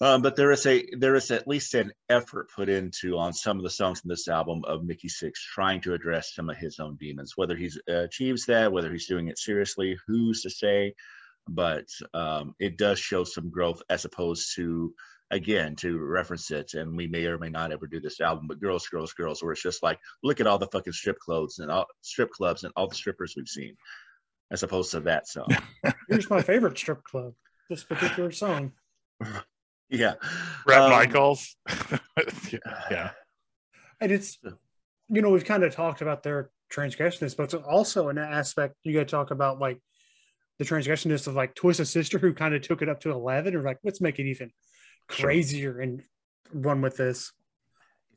Um, 0.02 0.24
but 0.24 0.36
there 0.36 0.52
is 0.52 0.66
a 0.66 0.84
there 0.98 1.14
is 1.14 1.30
at 1.30 1.48
least 1.48 1.76
an 1.76 1.94
effort 2.10 2.50
put 2.56 2.70
into 2.70 3.20
on 3.20 3.34
some 3.34 3.58
of 3.58 3.64
the 3.64 3.70
songs 3.70 4.02
in 4.04 4.10
this 4.10 4.28
album 4.28 4.64
of 4.66 4.84
Mickey 4.84 5.10
Six 5.10 5.46
trying 5.46 5.80
to 5.82 5.94
address 5.94 6.34
some 6.34 6.50
of 6.50 6.58
his 6.58 6.80
own 6.80 6.96
demons. 6.96 7.34
Whether 7.36 7.56
he's 7.56 7.80
uh, 7.88 8.06
achieves 8.06 8.48
that, 8.48 8.72
whether 8.72 8.92
he's 8.92 9.06
doing 9.06 9.28
it 9.28 9.38
seriously, 9.38 9.96
who's 10.08 10.42
to 10.42 10.50
say? 10.50 10.96
But 11.48 11.88
um, 12.14 12.56
it 12.60 12.78
does 12.78 13.00
show 13.00 13.24
some 13.24 13.50
growth 13.50 13.82
as 13.90 14.06
opposed 14.06 14.56
to 14.56 14.94
again 15.32 15.76
to 15.78 15.98
reference 15.98 16.52
it. 16.52 16.74
And 16.76 16.96
we 16.96 17.08
may 17.08 17.26
or 17.26 17.38
may 17.40 17.50
not 17.50 17.72
ever 17.72 17.88
do 17.88 18.00
this 18.00 18.20
album, 18.22 18.48
but 18.48 18.60
girls, 18.60 18.88
girls, 18.88 19.14
girls, 19.14 19.42
where 19.42 19.54
it's 19.54 19.64
just 19.64 19.82
like 19.82 20.00
look 20.24 20.40
at 20.40 20.48
all 20.48 20.58
the 20.58 20.68
fucking 20.68 20.94
strip 20.94 21.18
clothes 21.20 21.60
and 21.60 21.72
all 21.72 21.88
strip 22.02 22.32
clubs 22.32 22.64
and 22.64 22.74
all 22.76 22.88
the 22.88 22.96
strippers 22.96 23.34
we've 23.36 23.48
seen, 23.48 23.76
as 24.52 24.62
opposed 24.64 24.92
to 24.92 25.00
that 25.02 25.28
song. 25.28 25.48
Here's 26.10 26.30
my 26.30 26.42
favorite 26.42 26.78
strip 26.78 27.04
club. 27.04 27.34
This 27.70 27.84
particular 27.84 28.32
song. 28.32 28.74
yeah, 29.90 30.16
Brett 30.66 30.82
Um, 30.82 30.92
michaels 30.92 31.56
yeah 32.92 33.12
And 34.00 34.12
it's, 34.12 34.38
you 35.10 35.22
know, 35.22 35.30
we've 35.30 35.46
kind 35.46 35.64
of 35.64 35.74
talked 35.74 36.02
about 36.02 36.24
their 36.24 36.50
transgressiveness, 36.72 37.36
but 37.38 37.44
it's 37.44 37.54
also 37.54 38.10
in 38.10 38.18
that 38.18 38.34
aspect, 38.34 38.76
you 38.84 38.94
got 38.94 39.00
to 39.02 39.06
talk 39.06 39.32
about 39.32 39.60
like 39.60 39.80
the 40.62 40.76
transgressiveness 40.76 41.26
of 41.26 41.34
like 41.34 41.56
Twisted 41.56 41.88
Sister, 41.88 42.20
who 42.20 42.34
kind 42.36 42.54
of 42.54 42.62
took 42.62 42.84
it 42.84 42.90
up 42.90 43.00
to 43.02 43.10
11, 43.10 43.56
or 43.56 43.64
like, 43.64 43.80
let's 43.84 44.00
make 44.00 44.20
it 44.20 44.28
even 44.28 44.52
crazier 45.08 45.80
and 45.80 46.04
run 46.54 46.82
with 46.82 46.98
this. 46.98 47.32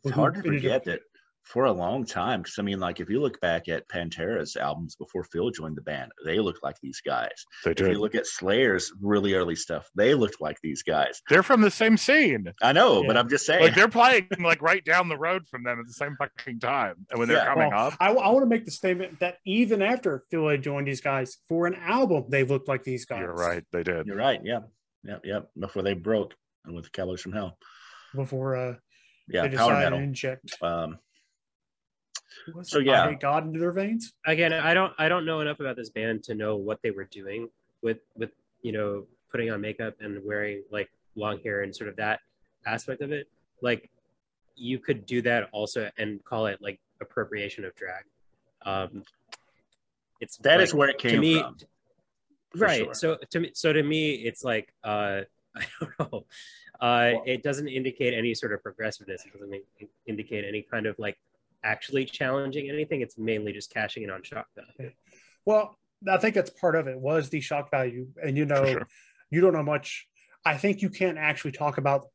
It's 0.05 0.15
hard 0.15 0.35
to 0.35 0.43
forget 0.43 0.85
that 0.85 1.01
for 1.45 1.67
a 1.67 1.73
long 1.73 2.07
time, 2.07 2.41
because 2.41 2.59
I 2.59 2.63
mean, 2.63 2.81
like 2.81 3.01
if 3.01 3.11
you 3.11 3.21
look 3.21 3.39
back 3.41 3.69
at 3.69 3.87
Pantera's 3.89 4.57
albums 4.57 4.97
before 4.97 5.25
Phil 5.25 5.51
joined 5.51 5.77
the 5.77 5.83
band, 5.83 6.11
they 6.25 6.39
looked 6.39 6.63
like 6.63 6.77
these 6.83 7.01
guys. 7.05 7.45
they 7.65 7.73
If 7.73 7.81
you 7.81 7.99
look 8.01 8.15
at 8.15 8.27
Slayer's 8.27 8.91
really 9.01 9.35
early 9.35 9.55
stuff, 9.55 9.87
they 9.95 10.15
looked 10.15 10.41
like 10.41 10.57
these 10.63 10.83
guys. 10.83 11.21
they're 11.29 11.43
from 11.43 11.61
the 11.61 11.71
same 11.71 11.97
scene 11.99 12.51
I 12.63 12.73
know, 12.73 13.05
but 13.07 13.17
I'm 13.19 13.29
just 13.29 13.45
saying. 13.45 13.63
like 13.63 13.75
they're 13.75 13.89
playing 13.89 14.27
like 14.41 14.63
right 14.63 14.83
down 14.85 15.09
the 15.09 15.19
road 15.19 15.47
from 15.49 15.65
them 15.65 15.79
at 15.79 15.87
the 15.87 15.93
same 15.93 16.17
fucking 16.19 16.61
time 16.61 16.95
and 17.11 17.19
when 17.19 17.29
they're 17.29 17.37
Yeah. 17.37 17.53
coming 17.55 17.71
Well, 17.71 17.89
up 17.89 17.95
I, 18.01 18.11
want 18.13 18.41
to 18.43 18.47
make 18.47 18.65
the 18.65 18.71
statement 18.71 19.21
that 19.21 19.37
even 19.45 19.83
after 19.83 20.25
Phil 20.31 20.49
had 20.49 20.63
joined 20.63 20.87
these 20.89 21.03
guys 21.03 21.37
for 21.49 21.67
an 21.67 21.75
album, 21.75 22.25
they 22.31 22.45
looked 22.45 22.69
like 22.69 22.85
these 22.85 23.05
guys. 23.05 23.21
you're 23.21 23.35
right 23.35 23.65
they 23.71 23.83
did 23.83 24.07
You're 24.07 24.17
right. 24.17 24.41
Yeah. 24.43 24.61
Yep. 25.05 25.21
Yep. 25.25 25.51
Before 25.61 25.83
they 25.83 25.93
broke 25.93 26.35
and 26.65 26.75
with 26.75 26.91
Cowboys 26.91 27.21
from 27.21 27.33
Hell. 27.33 27.59
Before 28.15 28.57
uh, 28.57 28.75
Yeah. 29.29 29.43
they 29.47 29.57
Power 29.57 29.69
decided 29.71 29.85
to 29.85 29.91
metal. 29.91 29.99
inject. 29.99 30.57
Um, 30.63 30.99
Was 32.55 32.71
So, 32.71 32.79
yeah. 32.79 33.05
I 33.05 33.11
hate 33.11 33.21
God 33.21 33.47
into 33.47 33.59
their 33.59 33.73
veins. 33.73 34.13
again 34.27 34.53
i 34.53 34.75
don't 34.75 34.93
i 34.99 35.09
don't 35.09 35.25
know 35.25 35.41
enough 35.41 35.61
about 35.61 35.77
this 35.77 35.91
band 35.91 36.23
to 36.25 36.35
know 36.35 36.57
what 36.57 36.81
they 36.83 36.91
were 36.91 37.05
doing 37.05 37.49
with 37.83 37.99
with 38.17 38.31
you 38.63 38.73
know 38.73 39.07
putting 39.31 39.51
on 39.51 39.61
makeup 39.61 39.95
and 40.01 40.23
wearing 40.25 40.63
like 40.71 40.91
long 41.17 41.39
hair 41.41 41.63
and 41.63 41.75
sort 41.75 41.89
of 41.89 41.97
that 41.97 42.21
aspect 42.67 43.01
of 43.03 43.13
it 43.13 43.29
like 43.63 43.91
you 44.57 44.79
could 44.79 45.05
do 45.07 45.21
that 45.23 45.49
also 45.53 45.91
and 45.99 46.23
call 46.25 46.47
it 46.47 46.59
like 46.61 46.79
appropriation 47.01 47.65
of 47.65 47.75
drag 47.75 48.05
um 48.65 49.03
it's 50.21 50.37
That 50.39 50.57
like, 50.57 50.65
is 50.65 50.75
where 50.75 50.89
it 50.89 50.99
came 50.99 51.13
to 51.13 51.19
me 51.21 51.41
from. 51.41 51.57
right 52.57 52.85
sure. 52.85 52.95
so 52.95 53.19
to 53.31 53.41
me 53.41 53.51
so 53.55 53.73
to 53.73 53.83
me 53.83 54.13
it's 54.15 54.45
like 54.45 54.73
uh 54.85 55.21
i 55.57 55.65
don't 55.81 55.93
know 55.99 56.25
uh 56.81 57.11
Well- 57.15 57.23
it 57.27 57.43
doesn't 57.43 57.69
indicate 57.69 58.15
any 58.15 58.35
sort 58.35 58.53
of 58.53 58.63
progressiveness 58.63 59.25
it 59.27 59.33
doesn't 59.33 59.53
in- 59.81 59.89
indicate 60.07 60.45
any 60.45 60.63
kind 60.63 60.87
of 60.87 60.99
like 60.99 61.19
actually 61.65 62.05
challenging 62.05 62.69
anything 62.69 63.01
it's 63.01 63.19
mainly 63.19 63.53
just 63.53 63.73
cashing 63.73 64.03
in 64.03 64.11
on 64.11 64.23
shock 64.23 64.47
value 64.55 64.93
Well, 65.45 65.77
I 66.09 66.19
think 66.19 66.35
that's 66.35 66.51
part 66.51 66.77
of 66.77 66.87
it 66.87 66.99
was 66.99 67.31
the 67.31 67.41
shock 67.41 67.71
value, 67.71 68.09
and 68.23 68.37
you 68.37 68.45
know, 68.45 68.65
sure. 68.65 68.89
you 69.31 69.41
don't 69.41 69.55
know 69.55 69.63
much. 69.63 70.07
I 70.45 70.57
think 70.57 70.83
you 70.83 70.91
can't 70.91 71.19
actually 71.19 71.53
talk 71.53 71.79
about 71.79 72.07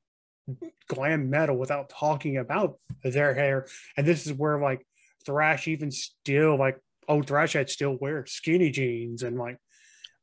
glam 0.88 1.30
metal 1.30 1.58
without 1.58 1.90
talking 1.90 2.38
about 2.38 2.80
their 3.04 3.34
hair, 3.34 3.68
and 3.98 4.06
this 4.06 4.26
is 4.26 4.34
where 4.34 4.60
like 4.60 4.86
thrash 5.26 5.68
even 5.68 5.92
still 5.92 6.58
like 6.58 6.80
oh 7.08 7.22
thrash 7.22 7.54
had 7.54 7.70
still 7.70 7.98
wear 8.00 8.26
skinny 8.26 8.72
jeans 8.72 9.22
and 9.22 9.38
like 9.38 9.58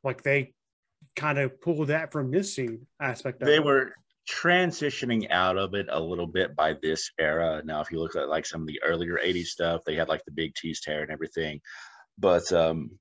like 0.03 0.23
they 0.23 0.55
kind 1.17 1.39
of 1.39 1.61
pulled 1.61 1.89
that 1.89 2.13
from 2.13 2.31
this 2.31 2.55
scene 2.55 2.87
aspect. 3.01 3.43
Of 3.43 3.49
they 3.49 3.57
it. 3.57 3.65
were 3.65 3.93
transitioning 4.29 5.31
out 5.31 5.57
of 5.57 5.75
it 5.75 5.87
a 5.89 6.01
little 6.01 6.27
bit 6.27 6.57
by 6.57 6.75
this 6.83 7.11
era. 7.19 7.63
Now, 7.65 7.81
if 7.81 7.91
you 7.91 8.01
look 8.01 8.17
at 8.17 8.29
like 8.29 8.47
some 8.47 8.63
of 8.63 8.67
the 8.67 8.81
earlier 8.85 9.19
80s 9.23 9.47
stuff, 9.47 9.83
they 9.85 9.95
had 9.95 10.09
like 10.09 10.25
the 10.25 10.33
big 10.33 10.55
teased 10.55 10.85
hair 10.87 11.03
and 11.03 11.11
everything. 11.11 11.61
But 12.19 12.51
um, 12.53 12.99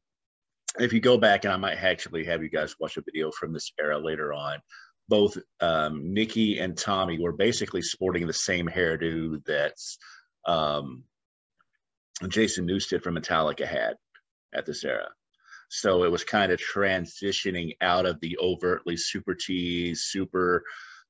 if 0.80 0.94
you 0.94 1.00
go 1.00 1.18
back, 1.18 1.46
and 1.46 1.54
I 1.54 1.58
might 1.58 1.78
actually 1.78 2.26
have 2.26 2.44
you 2.44 2.50
guys 2.50 2.76
watch 2.80 2.98
a 2.98 3.02
video 3.02 3.32
from 3.32 3.54
this 3.54 3.72
era 3.80 3.98
later 3.98 4.34
on, 4.34 4.60
both 5.08 5.38
um, 5.62 6.14
Nikki 6.14 6.60
and 6.60 6.78
Tommy 6.78 7.20
were 7.20 7.32
basically 7.32 7.82
sporting 7.82 8.28
the 8.28 8.34
same 8.34 8.68
hairdo 8.68 9.44
that's 9.46 9.98
um, 10.46 11.04
Jason 12.28 12.68
Newsted 12.68 13.04
from 13.04 13.16
Metallica 13.16 13.66
had 13.66 13.96
at 14.54 14.66
this 14.66 14.84
era. 14.84 15.10
So 15.70 16.04
it 16.04 16.12
was 16.12 16.24
kind 16.24 16.52
of 16.52 16.60
transitioning 16.60 17.76
out 17.82 18.06
of 18.06 18.20
the 18.20 18.38
overtly 18.40 18.98
super 18.98 19.36
tease, 19.36 20.04
super 20.04 20.64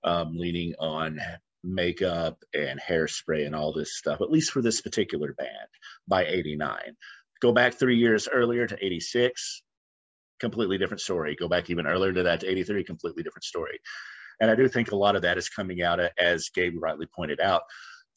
um, 0.06 0.38
leaning 0.38 0.74
on 0.80 1.20
makeup 1.64 2.38
and 2.54 2.80
hairspray 2.80 3.46
and 3.46 3.56
all 3.56 3.74
this 3.74 3.98
stuff, 3.98 4.22
at 4.22 4.32
least 4.32 4.52
for 4.52 4.62
this 4.62 4.82
particular 4.82 5.34
band 5.34 5.50
by 6.08 6.26
89. 6.26 6.78
Go 7.42 7.52
back 7.52 7.74
three 7.74 7.98
years 7.98 8.28
earlier 8.32 8.68
to 8.68 8.86
86, 8.86 9.64
completely 10.40 10.78
different 10.78 11.02
story. 11.02 11.36
Go 11.38 11.50
back 11.50 11.70
even 11.70 11.88
earlier 11.88 12.14
to 12.14 12.24
that 12.24 12.42
to 12.42 12.48
83, 12.48 12.84
completely 12.84 13.24
different 13.24 13.44
story. 13.44 13.80
And 14.40 14.52
I 14.52 14.56
do 14.56 14.68
think 14.68 14.92
a 14.92 14.96
lot 14.96 15.16
of 15.16 15.22
that 15.24 15.38
is 15.38 15.50
coming 15.50 15.82
out, 15.82 16.00
as 16.20 16.50
Gabe 16.50 16.76
rightly 16.78 17.08
pointed 17.14 17.40
out, 17.40 17.64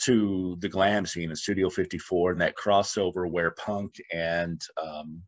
to 0.03 0.57
the 0.61 0.69
glam 0.69 1.07
scene 1.07 1.31
in 1.31 1.37
Studio 1.37 1.71
54 1.71 2.33
and 2.33 2.41
that 2.41 2.57
crossover 2.57 3.29
where 3.29 3.53
punk 3.53 3.95
and 4.13 4.61
um, 4.81 5.23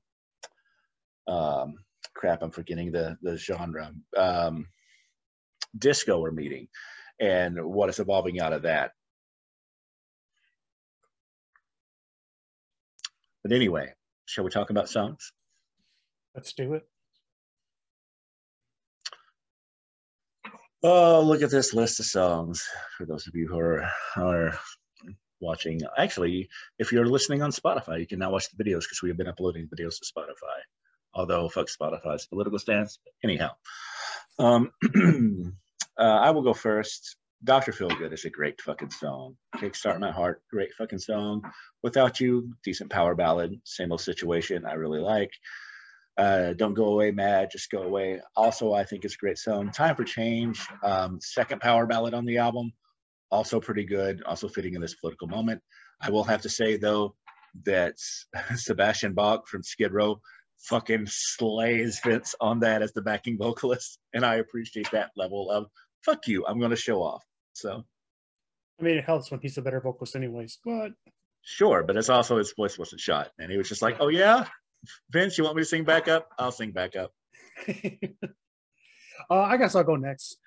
um, 1.27 1.75
crap, 2.15 2.43
I'm 2.43 2.51
forgetting 2.51 2.93
the 2.93 3.17
the 3.23 3.37
genre. 3.37 3.93
Um, 4.17 4.67
disco 5.77 6.23
are 6.25 6.33
meeting, 6.33 6.69
and 7.21 7.63
what 7.63 7.89
is 7.89 7.99
evolving 7.99 8.41
out 8.41 8.53
of 8.53 8.63
that. 8.63 8.93
But 13.43 13.53
anyway, 13.53 13.93
shall 14.27 14.45
we 14.45 14.51
talk 14.51 14.71
about 14.71 14.89
songs? 14.89 15.33
Let's 16.35 16.53
do 16.53 16.75
it. 16.75 16.87
Oh, 20.83 21.23
look 21.23 21.43
at 21.43 21.51
this 21.51 21.75
list 21.75 22.01
of 22.01 22.07
songs. 22.07 22.67
For 22.97 23.05
those 23.05 23.27
of 23.27 23.35
you 23.35 23.49
who 23.49 23.59
are 23.59 23.91
are 24.17 24.59
watching, 25.41 25.81
actually, 25.99 26.49
if 26.79 26.93
you're 26.93 27.07
listening 27.07 27.43
on 27.43 27.51
Spotify, 27.51 28.01
you 28.01 28.07
can 28.07 28.19
now 28.19 28.31
watch 28.31 28.49
the 28.51 28.63
videos 28.63 28.81
because 28.81 29.01
we 29.03 29.11
have 29.11 29.19
been 29.19 29.29
uploading 29.29 29.69
videos 29.69 29.99
to 29.99 30.11
Spotify. 30.11 30.59
Although 31.13 31.49
fuck 31.49 31.67
Spotify's 31.69 32.27
political 32.27 32.59
stance. 32.59 32.99
Anyhow, 33.25 33.51
um, 34.41 34.71
uh, 35.99 36.03
I 36.03 36.31
will 36.31 36.43
go 36.43 36.55
first. 36.55 37.17
Doctor 37.45 37.73
Feelgood 37.73 38.13
is 38.13 38.25
a 38.25 38.31
great 38.31 38.61
fucking 38.61 38.91
song. 38.91 39.37
Kickstart 39.57 40.01
My 40.01 40.11
Heart, 40.11 40.43
great 40.51 40.73
fucking 40.75 40.99
song. 40.99 41.43
Without 41.83 42.21
You, 42.21 42.53
decent 42.65 42.91
power 42.91 43.15
ballad. 43.15 43.55
Same 43.65 43.93
old 43.93 44.01
situation. 44.01 44.67
I 44.67 44.75
really 44.75 45.01
like. 45.01 45.31
Uh, 46.19 46.53
Don't 46.55 46.75
Go 46.75 46.87
Away 46.87 47.13
Mad, 47.13 47.51
Just 47.51 47.71
Go 47.71 47.83
Away. 47.83 48.21
Also, 48.37 48.75
I 48.75 48.85
think 48.85 49.05
it's 49.05 49.15
a 49.15 49.19
great 49.19 49.39
song. 49.39 49.71
Time 49.71 49.97
for 49.97 50.05
Change, 50.05 50.61
um, 50.83 51.19
second 51.21 51.61
power 51.61 51.87
ballad 51.87 52.13
on 52.13 52.27
the 52.27 52.39
album. 52.39 52.73
Also 53.31 53.61
pretty 53.61 53.85
good, 53.85 54.23
also 54.25 54.49
fitting 54.49 54.75
in 54.75 54.81
this 54.81 54.97
political 54.97 55.29
moment. 55.29 55.63
I 56.01 56.11
will 56.11 56.25
have 56.25 56.43
to 56.43 56.49
say, 56.49 56.77
though, 56.77 57.15
that 57.65 57.95
Sebastian 58.55 59.15
Bach 59.15 59.47
from 59.49 59.63
Skid 59.63 59.93
Row 59.93 60.21
fucking 60.63 61.07
slays 61.07 62.01
Vince 62.05 62.35
on 62.41 62.61
that 62.61 62.83
as 62.83 62.93
the 62.93 63.03
backing 63.03 63.39
vocalist. 63.39 63.99
And 64.15 64.25
I 64.25 64.37
appreciate 64.37 64.91
that 64.93 65.11
level 65.17 65.51
of 65.51 65.67
fuck 66.05 66.27
you, 66.27 66.45
I'm 66.47 66.59
going 66.59 66.71
to 66.71 66.77
show 66.77 67.03
off. 67.03 67.25
So, 67.53 67.85
I 68.79 68.83
mean, 68.83 68.97
it 68.97 69.05
helps 69.05 69.31
when 69.31 69.41
he's 69.41 69.59
a 69.59 69.63
better 69.63 69.81
vocalist, 69.81 70.17
anyways. 70.17 70.59
But 70.65 70.93
sure, 71.43 71.83
but 71.83 71.97
it's 71.97 72.09
also 72.09 72.39
his 72.39 72.53
voice 72.53 72.79
wasn't 72.79 73.01
shot. 73.01 73.31
And 73.39 73.51
he 73.51 73.59
was 73.59 73.69
just 73.69 73.83
like, 73.83 73.97
oh, 74.01 74.09
yeah, 74.09 74.47
Vince, 75.11 75.37
you 75.37 75.45
want 75.45 75.57
me 75.57 75.63
to 75.63 75.69
sing 75.69 75.85
back 75.85 76.09
up? 76.09 76.31
I'll 76.39 76.53
sing 76.53 76.73
back 76.73 76.97
up. 76.97 77.13
uh, 77.69 77.73
I 79.31 79.57
guess 79.57 79.75
I'll 79.75 79.85
go 79.85 79.97
next. 79.97 80.39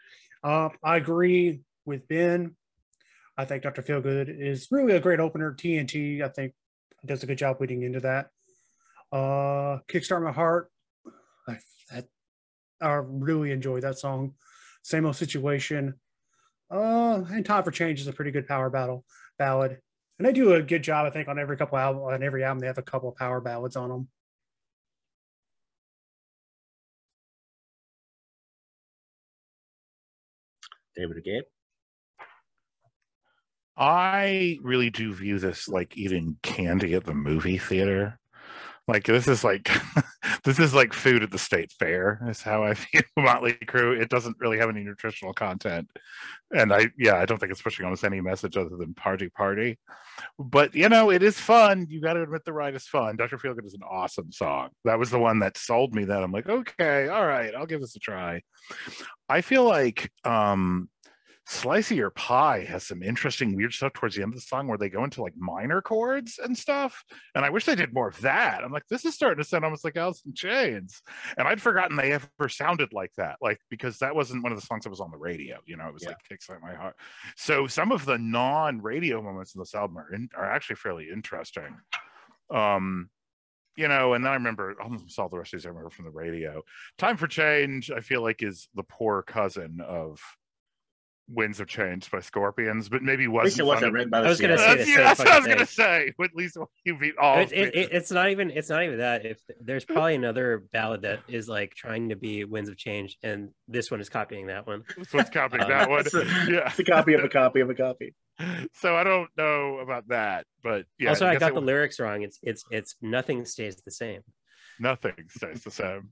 Uh, 0.43 0.69
I 0.83 0.97
agree 0.97 1.61
with 1.85 2.07
Ben. 2.07 2.55
I 3.37 3.45
think 3.45 3.63
Dr. 3.63 3.81
Feelgood 3.81 4.29
is 4.29 4.67
really 4.71 4.95
a 4.95 4.99
great 4.99 5.19
opener. 5.19 5.53
TNT, 5.53 6.21
I 6.21 6.29
think, 6.29 6.53
does 7.05 7.23
a 7.23 7.25
good 7.25 7.37
job 7.37 7.59
leading 7.59 7.83
into 7.83 7.99
that. 8.01 8.29
Uh, 9.13 9.77
Kickstart 9.87 10.23
My 10.23 10.31
Heart. 10.31 10.71
I, 11.47 11.59
that, 11.91 12.07
I 12.81 12.93
really 13.05 13.51
enjoy 13.51 13.79
that 13.81 13.99
song. 13.99 14.33
Same 14.81 15.05
old 15.05 15.15
situation. 15.15 15.93
Uh, 16.71 17.23
and 17.31 17.45
Time 17.45 17.63
for 17.63 17.69
Change 17.69 18.01
is 18.01 18.07
a 18.07 18.13
pretty 18.13 18.31
good 18.31 18.47
power 18.47 18.71
battle 18.71 19.05
ballad. 19.37 19.77
And 20.17 20.27
they 20.27 20.33
do 20.33 20.53
a 20.53 20.63
good 20.63 20.83
job, 20.83 21.05
I 21.05 21.11
think, 21.11 21.27
on 21.27 21.37
every 21.37 21.57
couple 21.57 21.77
album 21.77 22.01
on 22.01 22.23
every 22.23 22.43
album 22.43 22.59
they 22.59 22.67
have 22.67 22.79
a 22.79 22.81
couple 22.81 23.09
of 23.09 23.15
power 23.15 23.39
ballads 23.39 23.75
on 23.75 23.89
them. 23.89 24.07
David 30.95 31.17
again. 31.17 31.43
I 33.77 34.59
really 34.61 34.89
do 34.89 35.13
view 35.13 35.39
this 35.39 35.67
like 35.67 35.97
eating 35.97 36.37
candy 36.43 36.93
at 36.95 37.05
the 37.05 37.13
movie 37.13 37.57
theater. 37.57 38.19
Like 38.87 39.05
this 39.05 39.27
is 39.27 39.43
like 39.43 39.69
this 40.43 40.59
is 40.59 40.73
like 40.73 40.93
food 40.93 41.23
at 41.23 41.31
the 41.31 41.37
state 41.37 41.71
fair. 41.71 42.19
Is 42.27 42.41
how 42.41 42.63
I 42.63 42.73
feel 42.73 43.01
Motley 43.17 43.53
Crue. 43.65 43.99
It 43.99 44.09
doesn't 44.09 44.37
really 44.39 44.57
have 44.57 44.69
any 44.69 44.83
nutritional 44.83 45.33
content, 45.33 45.89
and 46.53 46.73
I 46.73 46.89
yeah 46.97 47.15
I 47.15 47.25
don't 47.25 47.39
think 47.39 47.51
it's 47.51 47.61
pushing 47.61 47.85
on 47.85 47.93
us 47.93 48.03
any 48.03 48.19
message 48.19 48.57
other 48.57 48.75
than 48.75 48.93
party 48.93 49.29
party. 49.29 49.79
But 50.37 50.75
you 50.75 50.89
know 50.89 51.11
it 51.11 51.23
is 51.23 51.39
fun. 51.39 51.87
You 51.89 52.01
got 52.01 52.13
to 52.13 52.23
admit 52.23 52.43
the 52.43 52.53
ride 52.53 52.75
is 52.75 52.85
fun. 52.85 53.15
Doctor 53.15 53.37
Feelgood 53.37 53.65
is 53.65 53.73
an 53.73 53.83
awesome 53.89 54.31
song. 54.31 54.69
That 54.83 54.99
was 54.99 55.09
the 55.09 55.19
one 55.19 55.39
that 55.39 55.57
sold 55.57 55.95
me. 55.95 56.03
That 56.03 56.21
I'm 56.21 56.33
like 56.33 56.49
okay, 56.49 57.07
all 57.07 57.25
right, 57.25 57.55
I'll 57.55 57.65
give 57.65 57.81
this 57.81 57.95
a 57.95 57.99
try. 57.99 58.41
I 59.29 59.41
feel 59.41 59.63
like 59.63 60.11
um 60.25 60.89
Slicey 61.47 61.99
or 61.99 62.09
Pie 62.09 62.63
has 62.63 62.87
some 62.87 63.03
interesting 63.03 63.55
weird 63.55 63.73
stuff 63.73 63.91
towards 63.93 64.15
the 64.15 64.21
end 64.21 64.31
of 64.33 64.35
the 64.39 64.45
song 64.45 64.67
where 64.67 64.77
they 64.77 64.89
go 64.89 65.03
into 65.03 65.21
like 65.21 65.35
minor 65.35 65.81
chords 65.81 66.39
and 66.41 66.57
stuff. 66.57 67.03
And 67.35 67.43
I 67.43 67.49
wish 67.49 67.65
they 67.65 67.75
did 67.75 67.93
more 67.93 68.07
of 68.07 68.21
that. 68.21 68.63
I'm 68.63 68.71
like, 68.71 68.87
this 68.89 69.03
is 69.03 69.13
starting 69.13 69.43
to 69.43 69.47
sound 69.49 69.65
almost 69.65 69.83
like 69.83 69.97
Alice 69.97 70.21
in 70.25 70.33
Chains. 70.33 71.01
And 71.37 71.45
I'd 71.47 71.61
forgotten 71.61 71.97
they 71.97 72.13
ever 72.13 72.47
sounded 72.47 72.93
like 72.93 73.11
that, 73.17 73.37
like 73.41 73.59
because 73.69 73.97
that 73.99 74.15
wasn't 74.15 74.41
one 74.43 74.53
of 74.53 74.59
the 74.59 74.65
songs 74.65 74.85
that 74.85 74.89
was 74.89 75.01
on 75.01 75.11
the 75.11 75.17
radio. 75.17 75.57
You 75.65 75.75
know, 75.75 75.87
it 75.87 75.93
was 75.93 76.03
Yeah. 76.03 76.09
like 76.09 76.17
Kickstart 76.31 76.61
My 76.61 76.75
Heart. 76.75 76.95
So 77.35 77.67
some 77.67 77.91
of 77.91 78.05
the 78.05 78.17
non-radio 78.17 79.21
moments 79.21 79.53
in 79.53 79.59
this 79.59 79.75
album 79.75 79.97
are, 79.97 80.13
in, 80.13 80.29
are 80.35 80.49
actually 80.49 80.77
fairly 80.77 81.09
interesting. 81.11 81.75
Um, 82.49 83.09
you 83.75 83.87
know, 83.87 84.13
and 84.13 84.23
then 84.23 84.31
I 84.31 84.35
remember 84.35 84.75
almost 84.81 85.17
all 85.19 85.29
the 85.29 85.37
rest 85.39 85.53
of 85.53 85.59
these 85.59 85.65
I 85.65 85.69
remember 85.69 85.89
from 85.89 86.05
the 86.05 86.11
radio. 86.11 86.61
Time 86.97 87.17
for 87.17 87.27
Change, 87.27 87.91
I 87.91 88.01
feel 88.01 88.21
like 88.21 88.43
is 88.43 88.69
the 88.75 88.83
poor 88.83 89.23
cousin 89.23 89.81
of 89.81 90.21
Winds 91.29 91.59
of 91.61 91.67
Change 91.67 92.11
by 92.11 92.19
Scorpions, 92.19 92.89
but 92.89 93.01
maybe 93.01 93.23
At 93.25 93.31
least 93.31 93.59
it 93.59 93.63
wasn't. 93.63 93.67
wasn't 93.67 93.81
funny. 93.81 93.93
written 93.93 94.09
by 94.09 94.19
the 94.21 94.27
I 94.27 94.29
was 94.29 94.41
gonna 94.41 94.57
say 94.57 94.75
That's, 94.75 94.89
yeah, 94.89 94.97
that's 94.97 95.19
what 95.19 95.27
I 95.29 95.37
was 95.39 95.47
gonna 95.47 95.65
say. 95.65 96.13
At 96.21 96.35
least 96.35 96.57
you 96.85 96.97
beat 96.97 97.17
all. 97.17 97.39
It, 97.39 97.51
it, 97.53 97.75
it- 97.75 97.89
it's 97.93 98.11
not 98.11 98.29
even 98.29 98.51
it's 98.51 98.69
not 98.69 98.83
even 98.83 98.97
that 98.99 99.25
if 99.25 99.39
there's 99.61 99.85
probably 99.85 100.15
another 100.15 100.65
ballad 100.73 101.03
that 101.03 101.21
is 101.29 101.47
like 101.47 101.73
trying 101.75 102.09
to 102.09 102.15
be 102.15 102.43
winds 102.43 102.69
of 102.69 102.75
change 102.77 103.17
and 103.23 103.49
this 103.67 103.89
one 103.89 104.01
is 104.01 104.09
copying 104.09 104.47
that 104.47 104.67
one 104.67 104.83
That's 104.97 105.13
what's 105.13 105.29
copying 105.29 105.67
that 105.67 105.89
one. 105.89 105.99
It's 106.05 106.13
a- 106.13 106.25
Yeah, 106.49 106.67
It's 106.67 106.79
a 106.79 106.83
copy 106.83 107.13
of 107.13 107.23
a 107.23 107.29
copy 107.29 107.61
of 107.61 107.69
a 107.69 107.75
copy. 107.75 108.13
so 108.73 108.95
I 108.95 109.03
don't 109.03 109.29
know 109.37 109.77
about 109.79 110.07
that, 110.09 110.45
but 110.63 110.85
yeah. 110.99 111.09
also, 111.09 111.25
I 111.27 111.33
guess 111.33 111.39
got 111.39 111.51
it 111.51 111.55
the 111.55 111.61
lyrics 111.61 111.99
wrong. 111.99 112.23
It's 112.23 112.39
it's 112.43 112.65
it's 112.71 112.95
nothing 113.01 113.45
stays 113.45 113.77
the 113.77 113.91
same. 113.91 114.21
Nothing 114.79 115.13
stays 115.29 115.63
the 115.63 115.71
same. 115.71 116.09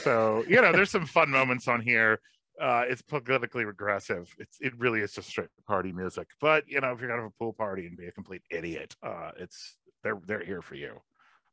So 0.00 0.44
you 0.48 0.60
know, 0.60 0.70
there's 0.72 0.90
some 0.90 1.06
fun 1.06 1.30
moments 1.30 1.66
on 1.66 1.80
here. 1.80 2.20
Uh, 2.60 2.84
it's 2.88 3.02
politically 3.02 3.64
regressive. 3.64 4.34
It's 4.38 4.58
it 4.60 4.72
really 4.78 5.00
is 5.00 5.12
just 5.12 5.28
straight 5.28 5.48
party 5.66 5.92
music. 5.92 6.28
But 6.40 6.64
you 6.68 6.80
know, 6.80 6.92
if 6.92 7.00
you're 7.00 7.08
gonna 7.08 7.22
have 7.22 7.30
a 7.30 7.38
pool 7.38 7.52
party 7.52 7.86
and 7.86 7.96
be 7.96 8.06
a 8.06 8.12
complete 8.12 8.42
idiot, 8.50 8.96
uh, 9.02 9.32
it's 9.38 9.76
they're 10.02 10.18
they're 10.26 10.44
here 10.44 10.62
for 10.62 10.74
you. 10.74 11.00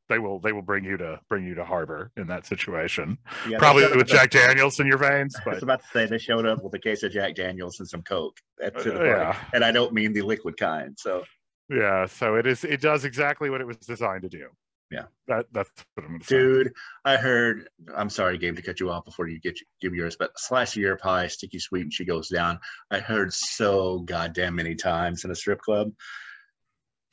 They 0.10 0.20
will 0.20 0.39
they 0.39 0.52
will 0.52 0.62
bring 0.62 0.84
you 0.84 0.98
to 0.98 1.20
bring 1.30 1.46
you 1.46 1.56
to 1.56 1.66
harbor 1.66 2.12
in 2.18 2.28
that 2.28 2.46
situation. 2.46 3.18
Yeah, 3.48 3.58
Probably 3.58 3.86
with 3.96 4.08
Jack 4.08 4.32
Daniels 4.32 4.80
in 4.80 4.88
your 4.88 4.98
veins, 4.98 5.36
I 5.46 5.50
was 5.50 5.63
about 5.63 5.82
to 5.82 5.88
say 5.94 6.06
they 6.06 6.18
showed 6.18 6.46
up 6.46 6.62
with 6.63 6.74
a 6.74 6.80
case 6.80 7.04
of 7.04 7.12
Jack 7.13 7.36
Daniels 7.36 7.80
and 7.80 7.88
some 7.88 8.02
Coke 8.04 8.38
at 8.62 8.78
to 8.80 8.92
the 8.92 8.96
Uh, 8.96 8.98
party, 8.98 9.38
yeah. 9.39 9.46
and 9.54 9.63
I 9.63 9.72
don't 9.72 9.94
mean 9.94 10.13
the 10.13 10.22
liquid 10.22 10.58
kind. 10.58 10.96
So 11.00 11.24
yeah. 11.70 12.06
So 12.06 12.36
it 12.36 12.46
is 12.48 12.63
it 12.63 12.82
does 12.82 13.06
exactly 13.06 13.50
what 13.50 13.62
it 13.62 13.68
was 13.68 13.78
designed 13.78 14.24
to 14.24 14.30
do. 14.30 14.48
Yeah. 14.91 15.06
That 15.28 15.46
that's 15.52 15.69
what 15.96 16.06
I'm 16.06 16.12
gonna 16.13 16.24
say. 16.24 16.38
Dude, 16.38 16.74
I 17.04 17.17
heard. 17.17 17.67
I'm 17.96 18.10
sorry, 18.10 18.38
Gabe, 18.38 18.56
to 18.58 18.62
cut 18.62 18.80
you 18.80 18.91
off 18.91 19.06
before 19.06 19.28
you 19.28 19.39
get 19.39 19.58
give 19.82 19.96
yours, 19.96 20.15
but 20.17 20.38
slice 20.38 20.76
of 20.76 20.82
your 20.82 20.98
pie, 20.98 21.28
sticky 21.28 21.60
sweet, 21.60 21.82
and 21.84 21.93
she 21.93 22.06
goes 22.06 22.30
down. 22.30 22.60
I 22.91 23.00
heard 23.00 23.34
so 23.34 24.00
goddamn 24.00 24.56
many 24.56 24.76
times 24.76 25.26
in 25.26 25.32
a 25.32 25.36
strip 25.36 25.62
club, 25.62 25.91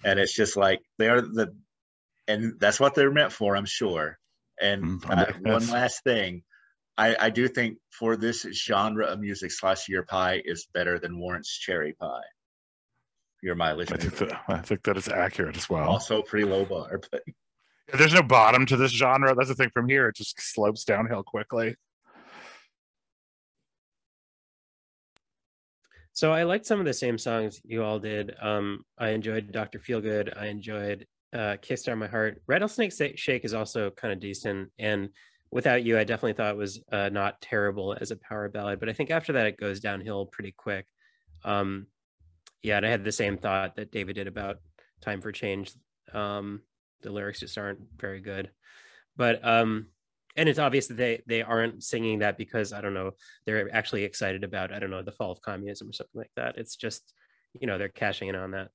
and 0.05 0.19
it's 0.19 0.35
just 0.35 0.57
like 0.57 0.81
they're 0.99 1.23
the, 1.23 1.55
and 2.29 2.59
that's 2.61 2.81
what 2.81 2.95
they're 2.95 3.11
meant 3.13 3.33
for, 3.33 3.57
I'm 3.57 3.65
sure. 3.67 4.19
And 4.61 4.83
Mm, 4.85 5.11
uh, 5.11 5.33
one 5.41 5.67
last 5.71 6.05
thing, 6.05 6.43
I 6.99 7.17
I 7.19 7.31
do 7.31 7.49
think 7.49 7.79
for 7.91 8.17
this 8.17 8.43
genre 8.53 9.07
of 9.07 9.21
music, 9.21 9.53
slice 9.53 9.85
of 9.85 9.89
your 9.89 10.03
pie 10.05 10.43
is 10.45 10.67
better 10.75 10.99
than 10.99 11.19
Warrant's 11.19 11.57
cherry 11.57 11.95
pie. 11.95 12.21
Your 13.43 13.55
mileage, 13.55 13.91
I 13.91 13.97
think 13.97 14.17
that 14.19 14.39
I 14.49 14.59
think 14.59 14.83
that 14.83 14.99
is 14.99 15.09
accurate 15.09 15.57
as 15.57 15.71
well. 15.71 15.89
also 15.89 16.21
pretty 16.21 16.45
low 16.45 16.67
bar, 16.67 17.01
but 17.11 17.23
There's 17.93 18.15
no 18.15 18.23
bottom 18.23 18.67
to 18.67 18.77
this 18.77 18.93
genre. 18.93 19.35
That's 19.35 19.49
the 19.49 19.55
thing. 19.55 19.71
From 19.71 19.89
here, 19.89 20.09
it 20.09 20.17
just 20.17 20.41
slopes 20.41 20.85
downhill 20.85 21.23
quickly. 21.23 21.77
So 26.13 26.33
I 26.33 26.43
liked 26.43 26.67
some 26.67 26.81
of 26.81 26.87
the 26.87 26.93
same 26.93 27.19
songs 27.19 27.61
you 27.65 27.83
all 27.83 27.99
did. 27.99 28.35
Um, 28.41 28.85
I 28.99 29.11
enjoyed 29.11 29.53
Doctor 29.53 29.79
Feelgood. 29.79 30.37
I 30.37 30.47
enjoyed 30.47 31.07
uh, 31.33 31.57
Kickstart 31.63 31.97
My 31.97 32.09
Heart. 32.09 32.43
Rattlesnake 32.47 32.93
Shake 33.17 33.45
is 33.45 33.55
also 33.55 33.91
kind 33.91 34.13
of 34.13 34.21
decent. 34.21 34.71
And 34.79 35.11
Without 35.53 35.83
You, 35.83 35.99
I 35.99 36.05
definitely 36.05 36.35
thought 36.35 36.55
it 36.55 36.59
was 36.59 36.81
uh, 36.93 37.09
not 37.09 37.41
terrible 37.41 37.97
as 38.01 38.13
a 38.13 38.17
power 38.17 38.49
ballad. 38.49 38.79
But 38.79 38.89
I 38.89 38.93
think 38.93 39.11
after 39.11 39.33
that, 39.33 39.47
it 39.47 39.57
goes 39.57 39.81
downhill 39.81 40.27
pretty 40.27 40.53
quick. 40.57 40.87
Um, 41.45 41.87
yeah, 42.63 42.77
and 42.77 42.87
I 42.87 42.91
had 42.91 43.03
the 43.03 43.11
same 43.11 43.37
thought 43.37 43.77
that 43.77 43.91
David 43.91 44.15
did 44.15 44.29
about 44.29 44.59
Time 45.01 45.21
for 45.21 45.33
Change. 45.33 45.73
Um, 46.13 46.61
the 47.03 47.11
lyrics 47.11 47.41
just 47.41 47.59
aren't 47.59 47.81
very 47.99 48.21
good. 48.21 48.51
But 49.17 49.45
um, 49.47 49.87
and 50.37 50.49
it's 50.49 50.59
obvious 50.59 50.87
that 50.89 50.97
they 50.97 51.23
they 51.27 51.43
aren't 51.43 51.83
singing 51.83 52.21
that 52.21 52.39
because 52.39 52.73
I 52.73 52.81
don't 52.81 52.95
know 52.95 53.13
they're 53.47 53.75
actually 53.75 54.05
excited 54.05 54.45
about 54.45 54.73
I 54.73 54.79
don't 54.79 54.91
know 54.91 55.03
the 55.03 55.13
fall 55.13 55.33
of 55.33 55.43
communism 55.43 55.89
or 55.89 55.93
something 55.93 56.19
like 56.19 56.31
that. 56.37 56.57
It's 56.57 56.77
just 56.77 57.13
you 57.61 57.67
know 57.67 57.79
they're 57.79 57.89
cashing 57.89 58.29
in 58.29 58.35
on 58.37 58.53
that. 58.53 58.69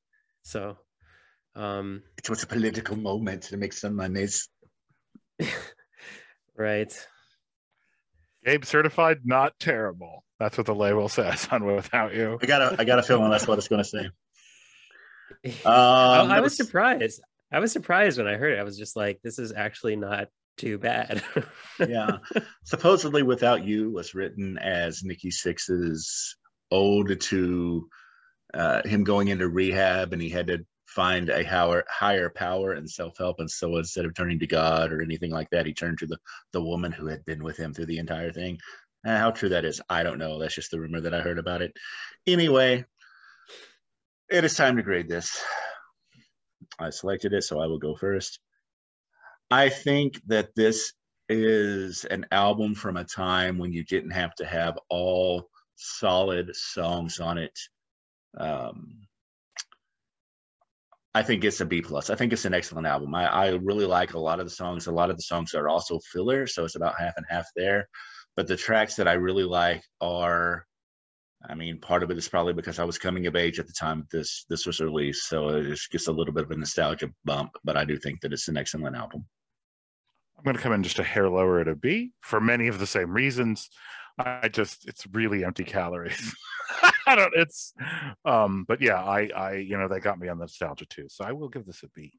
So 0.43 0.77
um 1.55 2.03
it 2.17 2.29
was 2.29 2.43
a 2.43 2.47
political 2.47 2.97
moment 2.97 3.43
to 3.43 3.57
make 3.57 3.73
some 3.73 3.95
money. 3.95 4.27
right. 6.57 7.07
Gabe 8.45 8.65
certified 8.65 9.19
not 9.23 9.57
terrible. 9.59 10.23
That's 10.39 10.57
what 10.57 10.67
the 10.67 10.75
label 10.75 11.09
says 11.09 11.47
on 11.51 11.65
Without 11.65 12.13
You. 12.13 12.37
I 12.41 12.45
got 12.45 12.61
a 12.61 12.75
I 12.79 12.83
got 12.83 12.99
a 12.99 13.03
feeling 13.03 13.31
that's 13.31 13.47
what 13.47 13.57
it's 13.57 13.67
going 13.67 13.83
to 13.83 13.89
say. 13.89 14.09
I, 15.65 15.69
Um, 15.69 16.31
I 16.31 16.35
that 16.35 16.43
was 16.43 16.55
surprised. 16.55 17.21
I 17.55 17.59
was 17.59 17.71
surprised 17.71 18.17
when 18.17 18.27
I 18.27 18.35
heard 18.35 18.51
it. 18.51 18.59
I 18.59 18.63
was 18.63 18.77
just 18.77 18.97
like, 18.97 19.21
this 19.23 19.39
is 19.39 19.53
actually 19.55 19.95
not 19.95 20.27
too 20.57 20.77
bad. 20.77 21.23
yeah. 21.79 22.17
Supposedly, 22.65 23.23
Without 23.23 23.63
You 23.63 23.91
was 23.91 24.13
written 24.13 24.57
as 24.57 25.03
Nikki 25.05 25.29
Sixx's 25.29 26.35
ode 26.69 27.17
to 27.21 27.87
uh, 28.53 28.81
him 28.85 29.05
going 29.05 29.29
into 29.29 29.47
rehab 29.47 30.11
and 30.11 30.21
he 30.21 30.27
had 30.27 30.47
to 30.47 30.65
find 30.85 31.29
a 31.29 31.45
higher, 31.45 31.85
higher 31.87 32.29
power 32.29 32.73
and 32.73 32.89
self 32.89 33.17
help. 33.17 33.39
And 33.39 33.49
so 33.49 33.77
instead 33.77 34.03
of 34.03 34.13
turning 34.13 34.39
to 34.39 34.47
God 34.47 34.91
or 34.91 35.01
anything 35.01 35.31
like 35.31 35.49
that, 35.51 35.65
he 35.65 35.73
turned 35.73 35.99
to 35.99 36.07
the, 36.07 36.17
the 36.51 36.61
woman 36.61 36.91
who 36.91 37.07
had 37.07 37.23
been 37.23 37.41
with 37.41 37.55
him 37.55 37.73
through 37.73 37.85
the 37.85 37.99
entire 37.99 38.33
thing. 38.33 38.57
Uh, 39.07 39.17
how 39.17 39.31
true 39.31 39.49
that 39.49 39.63
is, 39.63 39.79
I 39.89 40.03
don't 40.03 40.19
know. 40.19 40.39
That's 40.39 40.55
just 40.55 40.71
the 40.71 40.79
rumor 40.81 40.99
that 40.99 41.13
I 41.13 41.21
heard 41.21 41.39
about 41.39 41.61
it. 41.61 41.71
Anyway, 42.27 42.83
it 44.29 44.43
is 44.43 44.55
time 44.55 44.75
to 44.75 44.83
grade 44.83 45.07
this. 45.07 45.41
I 46.79 46.89
selected 46.89 47.33
it, 47.33 47.43
so 47.43 47.59
I 47.59 47.67
will 47.67 47.79
go 47.79 47.95
first. 47.95 48.39
I 49.51 49.69
think 49.69 50.19
that 50.27 50.55
this 50.55 50.93
is 51.29 52.05
an 52.05 52.25
album 52.31 52.75
from 52.75 52.97
a 52.97 53.03
time 53.03 53.57
when 53.57 53.71
you 53.71 53.83
didn't 53.83 54.11
have 54.11 54.33
to 54.35 54.45
have 54.45 54.77
all 54.89 55.49
solid 55.75 56.55
songs 56.55 57.19
on 57.19 57.37
it. 57.37 57.57
Um, 58.37 59.07
I 61.13 61.23
think 61.23 61.45
it's 61.45 61.61
a 61.61 61.65
B 61.65 61.81
plus. 61.81 62.09
I 62.09 62.15
think 62.15 62.33
it's 62.33 62.45
an 62.45 62.53
excellent 62.53 62.87
album. 62.87 63.15
I, 63.15 63.27
I 63.27 63.49
really 63.51 63.85
like 63.85 64.13
a 64.13 64.19
lot 64.19 64.41
of 64.41 64.45
the 64.45 64.51
songs. 64.51 64.87
A 64.87 64.91
lot 64.91 65.09
of 65.09 65.15
the 65.15 65.23
songs 65.23 65.53
are 65.53 65.69
also 65.69 65.99
filler, 66.11 66.45
so 66.45 66.65
it's 66.65 66.75
about 66.75 66.99
half 66.99 67.13
and 67.15 67.25
half 67.29 67.45
there. 67.55 67.87
But 68.35 68.47
the 68.47 68.57
tracks 68.57 68.97
that 68.97 69.07
I 69.07 69.13
really 69.13 69.45
like 69.45 69.81
are, 70.01 70.65
I 71.49 71.55
mean, 71.55 71.79
part 71.79 72.03
of 72.03 72.11
it 72.11 72.17
is 72.17 72.27
probably 72.27 72.53
because 72.53 72.79
I 72.79 72.83
was 72.83 72.97
coming 72.97 73.27
of 73.27 73.35
age 73.35 73.59
at 73.59 73.67
the 73.67 73.73
time 73.73 74.07
this 74.11 74.45
this 74.49 74.65
was 74.65 74.79
released, 74.79 75.27
so 75.27 75.49
it's 75.49 75.87
just 75.87 76.07
a 76.07 76.11
little 76.11 76.33
bit 76.33 76.43
of 76.45 76.51
a 76.51 76.55
nostalgia 76.55 77.09
bump. 77.23 77.51
But 77.63 77.77
I 77.77 77.85
do 77.85 77.97
think 77.97 78.21
that 78.21 78.33
it's 78.33 78.47
an 78.47 78.57
excellent 78.57 78.95
album. 78.95 79.25
I'm 80.37 80.43
going 80.43 80.55
to 80.55 80.61
come 80.61 80.73
in 80.73 80.83
just 80.83 80.99
a 80.99 81.03
hair 81.03 81.29
lower 81.29 81.59
at 81.59 81.67
a 81.67 81.75
B 81.75 82.11
for 82.19 82.39
many 82.41 82.67
of 82.67 82.79
the 82.79 82.87
same 82.87 83.11
reasons. 83.11 83.69
I 84.17 84.47
just 84.47 84.87
it's 84.87 85.05
really 85.11 85.43
empty 85.43 85.63
calories. 85.63 86.35
I 87.07 87.15
don't. 87.15 87.33
It's 87.35 87.73
um, 88.23 88.65
but 88.67 88.81
yeah, 88.81 89.03
I 89.03 89.29
I 89.35 89.53
you 89.55 89.77
know 89.77 89.87
they 89.87 89.99
got 89.99 90.19
me 90.19 90.27
on 90.27 90.37
the 90.37 90.43
nostalgia 90.43 90.85
too, 90.85 91.07
so 91.09 91.25
I 91.25 91.31
will 91.31 91.49
give 91.49 91.65
this 91.65 91.83
a 91.83 91.87
B. 91.89 92.13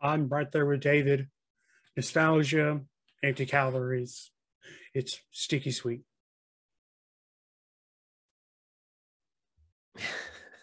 I'm 0.00 0.28
right 0.28 0.50
there 0.50 0.66
with 0.66 0.80
David. 0.80 1.28
Nostalgia, 1.96 2.80
empty 3.22 3.46
calories. 3.46 4.30
It's 4.92 5.20
sticky 5.30 5.70
sweet. 5.70 6.02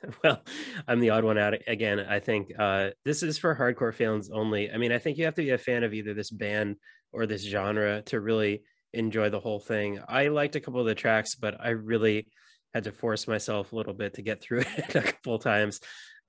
well, 0.24 0.42
I'm 0.88 1.00
the 1.00 1.12
odd 1.12 1.24
one 1.24 1.38
out 1.38 1.54
again. 1.68 2.00
I 2.00 2.20
think 2.20 2.52
uh, 2.58 2.90
this 3.06 3.24
is 3.24 3.38
for 3.38 3.56
hardcore 3.56 3.94
fans 3.94 4.30
only. 4.32 4.72
I 4.72 4.78
mean, 4.78 4.92
I 4.92 4.98
think 4.98 5.18
you 5.18 5.26
have 5.26 5.36
to 5.36 5.44
be 5.44 5.52
a 5.52 5.58
fan 5.58 5.84
of 5.84 5.94
either 5.94 6.14
this 6.14 6.32
band 6.32 6.78
or 7.12 7.26
this 7.26 7.44
genre 7.44 8.02
to 8.04 8.20
really 8.20 8.64
enjoy 8.94 9.30
the 9.30 9.40
whole 9.40 9.60
thing. 9.60 10.00
I 10.08 10.28
liked 10.28 10.56
a 10.56 10.60
couple 10.60 10.80
of 10.80 10.88
the 10.88 10.96
tracks, 10.96 11.36
but 11.36 11.56
I 11.60 11.70
really 11.70 12.28
had 12.74 12.86
to 12.86 12.92
force 12.92 13.28
myself 13.28 13.72
a 13.72 13.76
little 13.76 13.94
bit 13.94 14.16
to 14.16 14.22
get 14.22 14.42
through 14.42 14.60
it 14.78 14.96
a 14.96 15.02
couple 15.02 15.40
times. 15.40 15.80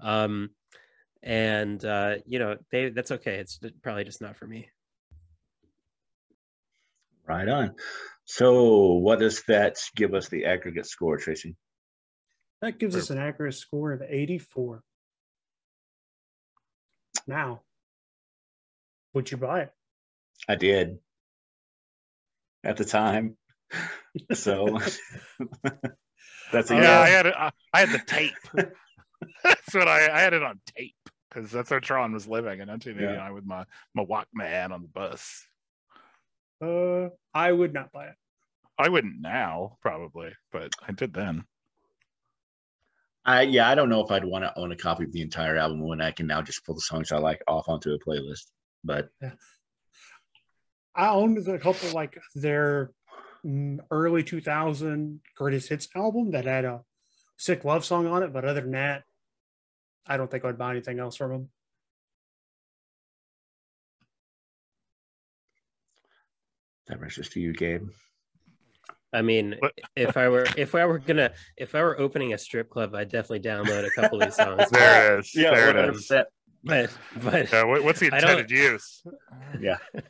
Um, 0.01 0.51
and 1.23 1.85
uh, 1.85 2.17
you 2.27 2.39
know, 2.39 2.57
they 2.71 2.91
that's 2.91 3.13
okay. 3.13 3.37
It's 3.37 3.61
probably 3.83 4.05
just 4.05 4.21
not 4.21 4.37
for 4.37 4.47
me. 4.47 4.69
Right 7.27 7.49
on. 7.49 7.75
So, 8.25 8.95
what 8.95 9.21
does 9.21 9.43
that 9.47 9.77
give 9.95 10.15
us 10.15 10.29
the 10.29 10.45
aggregate 10.47 10.87
score, 10.87 11.19
Tracy? 11.19 11.57
That 12.63 12.79
gives 12.79 12.95
us 12.95 13.11
an 13.11 13.19
accurate 13.19 13.55
score 13.55 13.93
of 13.93 14.03
84. 14.03 14.85
Now, 17.27 17.63
would 19.15 19.31
you 19.31 19.37
buy 19.37 19.63
it? 19.63 19.73
I 20.49 20.55
did 20.55 20.99
at 22.63 22.77
the 22.77 22.85
time. 22.85 23.37
So 24.33 24.67
that's 26.53 26.71
a 26.71 26.75
yeah, 26.75 26.83
yeah. 26.83 27.01
I 27.01 27.09
had 27.09 27.27
it. 27.27 27.35
I, 27.37 27.51
I 27.73 27.81
had 27.81 27.91
the 27.91 28.03
tape. 28.07 28.35
that's 29.43 29.75
what 29.75 29.89
I 29.89 30.07
I 30.11 30.21
had 30.21 30.33
it 30.33 30.43
on 30.43 30.61
tape 30.77 30.95
because 31.29 31.51
that's 31.51 31.71
where 31.71 31.81
Tron 31.81 32.13
was 32.13 32.29
living 32.29 32.61
in 32.61 32.69
1989 32.69 33.35
with 33.35 33.45
my 33.45 33.65
my 33.95 34.05
Walkman 34.05 34.71
on 34.71 34.83
the 34.83 34.89
bus. 34.89 35.47
Uh, 36.63 37.09
I 37.35 37.51
would 37.51 37.75
not 37.75 37.91
buy 37.91 38.07
it. 38.07 38.15
I 38.79 38.89
wouldn't 38.89 39.21
now 39.21 39.79
probably, 39.81 40.33
but 40.53 40.73
I 40.87 40.93
did 40.93 41.13
then. 41.13 41.45
I 43.25 43.43
yeah, 43.43 43.69
I 43.69 43.75
don't 43.75 43.89
know 43.89 44.05
if 44.05 44.11
I'd 44.11 44.25
want 44.25 44.45
to 44.45 44.59
own 44.59 44.73
a 44.73 44.77
copy 44.77 45.05
of 45.05 45.13
the 45.13 45.23
entire 45.23 45.57
album 45.57 45.87
when 45.87 46.01
I 46.01 46.11
can 46.11 46.27
now 46.27 46.43
just 46.43 46.65
pull 46.65 46.75
the 46.75 46.81
songs 46.81 47.13
I 47.13 47.19
like 47.19 47.43
off 47.47 47.69
onto 47.69 47.93
a 47.93 47.99
playlist. 47.99 48.47
But 48.83 49.11
I 50.95 51.09
owned 51.09 51.47
a 51.47 51.59
couple 51.59 51.91
like 51.91 52.19
their 52.35 52.91
mm, 53.47 53.79
early 53.91 54.25
2000 54.25 55.21
greatest 55.37 55.69
hits 55.69 55.89
album 55.95 56.33
that 56.33 56.47
had 56.47 56.65
a 56.65 56.81
sick 57.37 57.65
love 57.65 57.85
song 57.85 58.07
on 58.07 58.23
it, 58.23 58.33
but 58.33 58.45
other 58.45 58.61
than 58.61 58.73
that, 58.73 59.05
I 60.07 60.17
don't 60.17 60.31
think 60.31 60.45
I'd 60.45 60.59
buy 60.59 60.73
anything 60.73 60.99
else 60.99 61.17
from 61.17 61.31
them. 61.31 61.49
that 66.93 66.99
brings 66.99 67.19
us 67.19 67.29
to 67.31 67.41
you, 67.41 67.55
Gabe. 67.55 67.89
I 69.13 69.23
mean, 69.23 69.57
if 69.95 70.17
I 70.17 70.29
were 70.29 70.47
if 70.57 70.75
I 70.75 70.87
were 70.87 70.99
gonna 70.99 71.33
if 71.57 71.75
I 71.75 71.83
were 71.83 71.99
opening 72.01 72.33
a 72.33 72.39
strip 72.39 72.71
club, 72.71 72.95
I'd 72.95 73.11
definitely 73.11 73.41
download 73.41 73.87
a 73.87 73.91
couple 73.91 74.23
of 74.23 74.29
these 74.29 74.37
songs. 74.45 74.71
There 74.71 75.17
it 75.17 75.21
is. 75.21 75.35
Yeah, 75.35 75.55
there 75.55 75.71
it 75.77 75.95
100%. 75.95 75.95
is. 75.97 76.13
But 76.65 76.91
but 77.23 77.53
Yeah, 77.53 77.65
what- 77.65 77.85
what's 77.85 78.01
the 78.01 78.07
intended 78.15 78.51
use? 78.51 79.03
Yeah. 79.61 79.79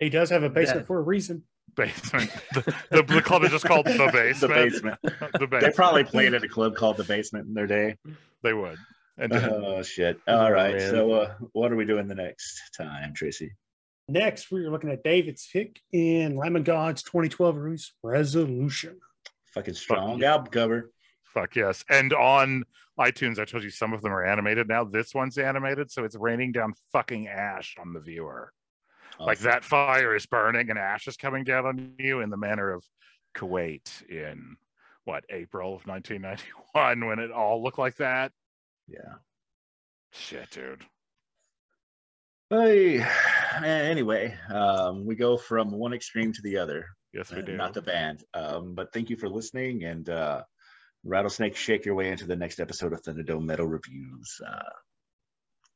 He 0.00 0.10
does 0.10 0.28
have 0.30 0.42
a 0.42 0.50
basement 0.50 0.80
That- 0.80 0.86
for 0.86 0.98
a 0.98 1.02
reason. 1.02 1.44
Basement. 1.76 2.30
The, 2.52 2.74
the, 2.90 3.02
the 3.02 3.22
club 3.22 3.42
is 3.44 3.50
just 3.50 3.64
called 3.64 3.86
the 3.86 4.10
basement. 4.12 4.40
the 4.40 4.48
basement. 4.48 4.98
The 5.02 5.46
basement. 5.46 5.60
They 5.62 5.70
probably 5.70 6.04
played 6.04 6.32
at 6.34 6.44
a 6.44 6.48
club 6.48 6.76
called 6.76 6.96
the 6.98 7.04
Basement 7.04 7.48
in 7.48 7.54
their 7.54 7.66
day. 7.66 7.96
They 8.42 8.52
would. 8.52 8.76
And 9.18 9.32
didn't. 9.32 9.50
Oh 9.52 9.82
shit! 9.82 10.20
All 10.28 10.52
right. 10.52 10.76
man. 10.76 10.90
So, 10.90 11.12
uh, 11.12 11.34
what 11.52 11.72
are 11.72 11.76
we 11.76 11.84
doing 11.84 12.06
the 12.06 12.14
next 12.14 12.60
time, 12.76 13.12
Tracy? 13.14 13.52
Next, 14.08 14.50
we're 14.50 14.70
looking 14.70 14.90
at 14.90 15.02
David's 15.02 15.48
pick 15.50 15.80
in 15.92 16.36
Lamb 16.36 16.56
of 16.56 16.64
God's 16.64 17.02
2012 17.02 17.56
release, 17.56 17.92
Resolution. 18.02 18.98
Fucking 19.54 19.74
strong 19.74 20.20
yeah. 20.20 20.32
album 20.32 20.48
cover. 20.48 20.90
Fuck 21.24 21.56
yes. 21.56 21.84
And 21.88 22.12
on 22.12 22.64
iTunes, 23.00 23.38
I 23.38 23.44
told 23.44 23.64
you 23.64 23.70
some 23.70 23.92
of 23.92 24.02
them 24.02 24.12
are 24.12 24.24
animated 24.24 24.68
now. 24.68 24.84
This 24.84 25.14
one's 25.14 25.38
animated, 25.38 25.90
so 25.90 26.04
it's 26.04 26.16
raining 26.16 26.52
down 26.52 26.74
fucking 26.92 27.28
ash 27.28 27.76
on 27.80 27.92
the 27.94 28.00
viewer. 28.00 28.52
Oh, 29.18 29.24
like 29.24 29.38
that 29.40 29.64
fire 29.64 30.14
is 30.14 30.26
burning 30.26 30.70
and 30.70 30.78
ash 30.78 31.08
is 31.08 31.16
coming 31.16 31.44
down 31.44 31.66
on 31.66 31.92
you 31.98 32.20
in 32.20 32.30
the 32.30 32.36
manner 32.36 32.72
of 32.72 32.84
Kuwait 33.34 34.08
in 34.08 34.56
what 35.04 35.24
April 35.30 35.76
of 35.76 35.86
1991 35.86 37.06
when 37.06 37.18
it 37.18 37.30
all 37.30 37.62
looked 37.62 37.78
like 37.78 37.96
that. 37.96 38.32
Yeah. 38.86 39.14
Shit, 40.12 40.50
dude. 40.50 40.84
Hey, 42.50 43.04
anyway, 43.62 44.36
um, 44.52 45.04
we 45.04 45.14
go 45.14 45.36
from 45.36 45.70
one 45.70 45.92
extreme 45.92 46.32
to 46.32 46.42
the 46.42 46.58
other. 46.58 46.86
Yes, 47.12 47.30
we 47.30 47.38
uh, 47.38 47.42
do. 47.42 47.56
Not 47.56 47.74
the 47.74 47.82
band. 47.82 48.24
Um, 48.34 48.74
but 48.74 48.92
thank 48.92 49.10
you 49.10 49.16
for 49.16 49.28
listening 49.28 49.84
and 49.84 50.08
uh, 50.08 50.42
rattlesnake 51.04 51.56
shake 51.56 51.84
your 51.84 51.94
way 51.94 52.10
into 52.10 52.26
the 52.26 52.36
next 52.36 52.60
episode 52.60 52.92
of 52.92 53.02
Thunderdome 53.02 53.44
Metal 53.44 53.66
Reviews. 53.66 54.40
Uh, 54.46 54.70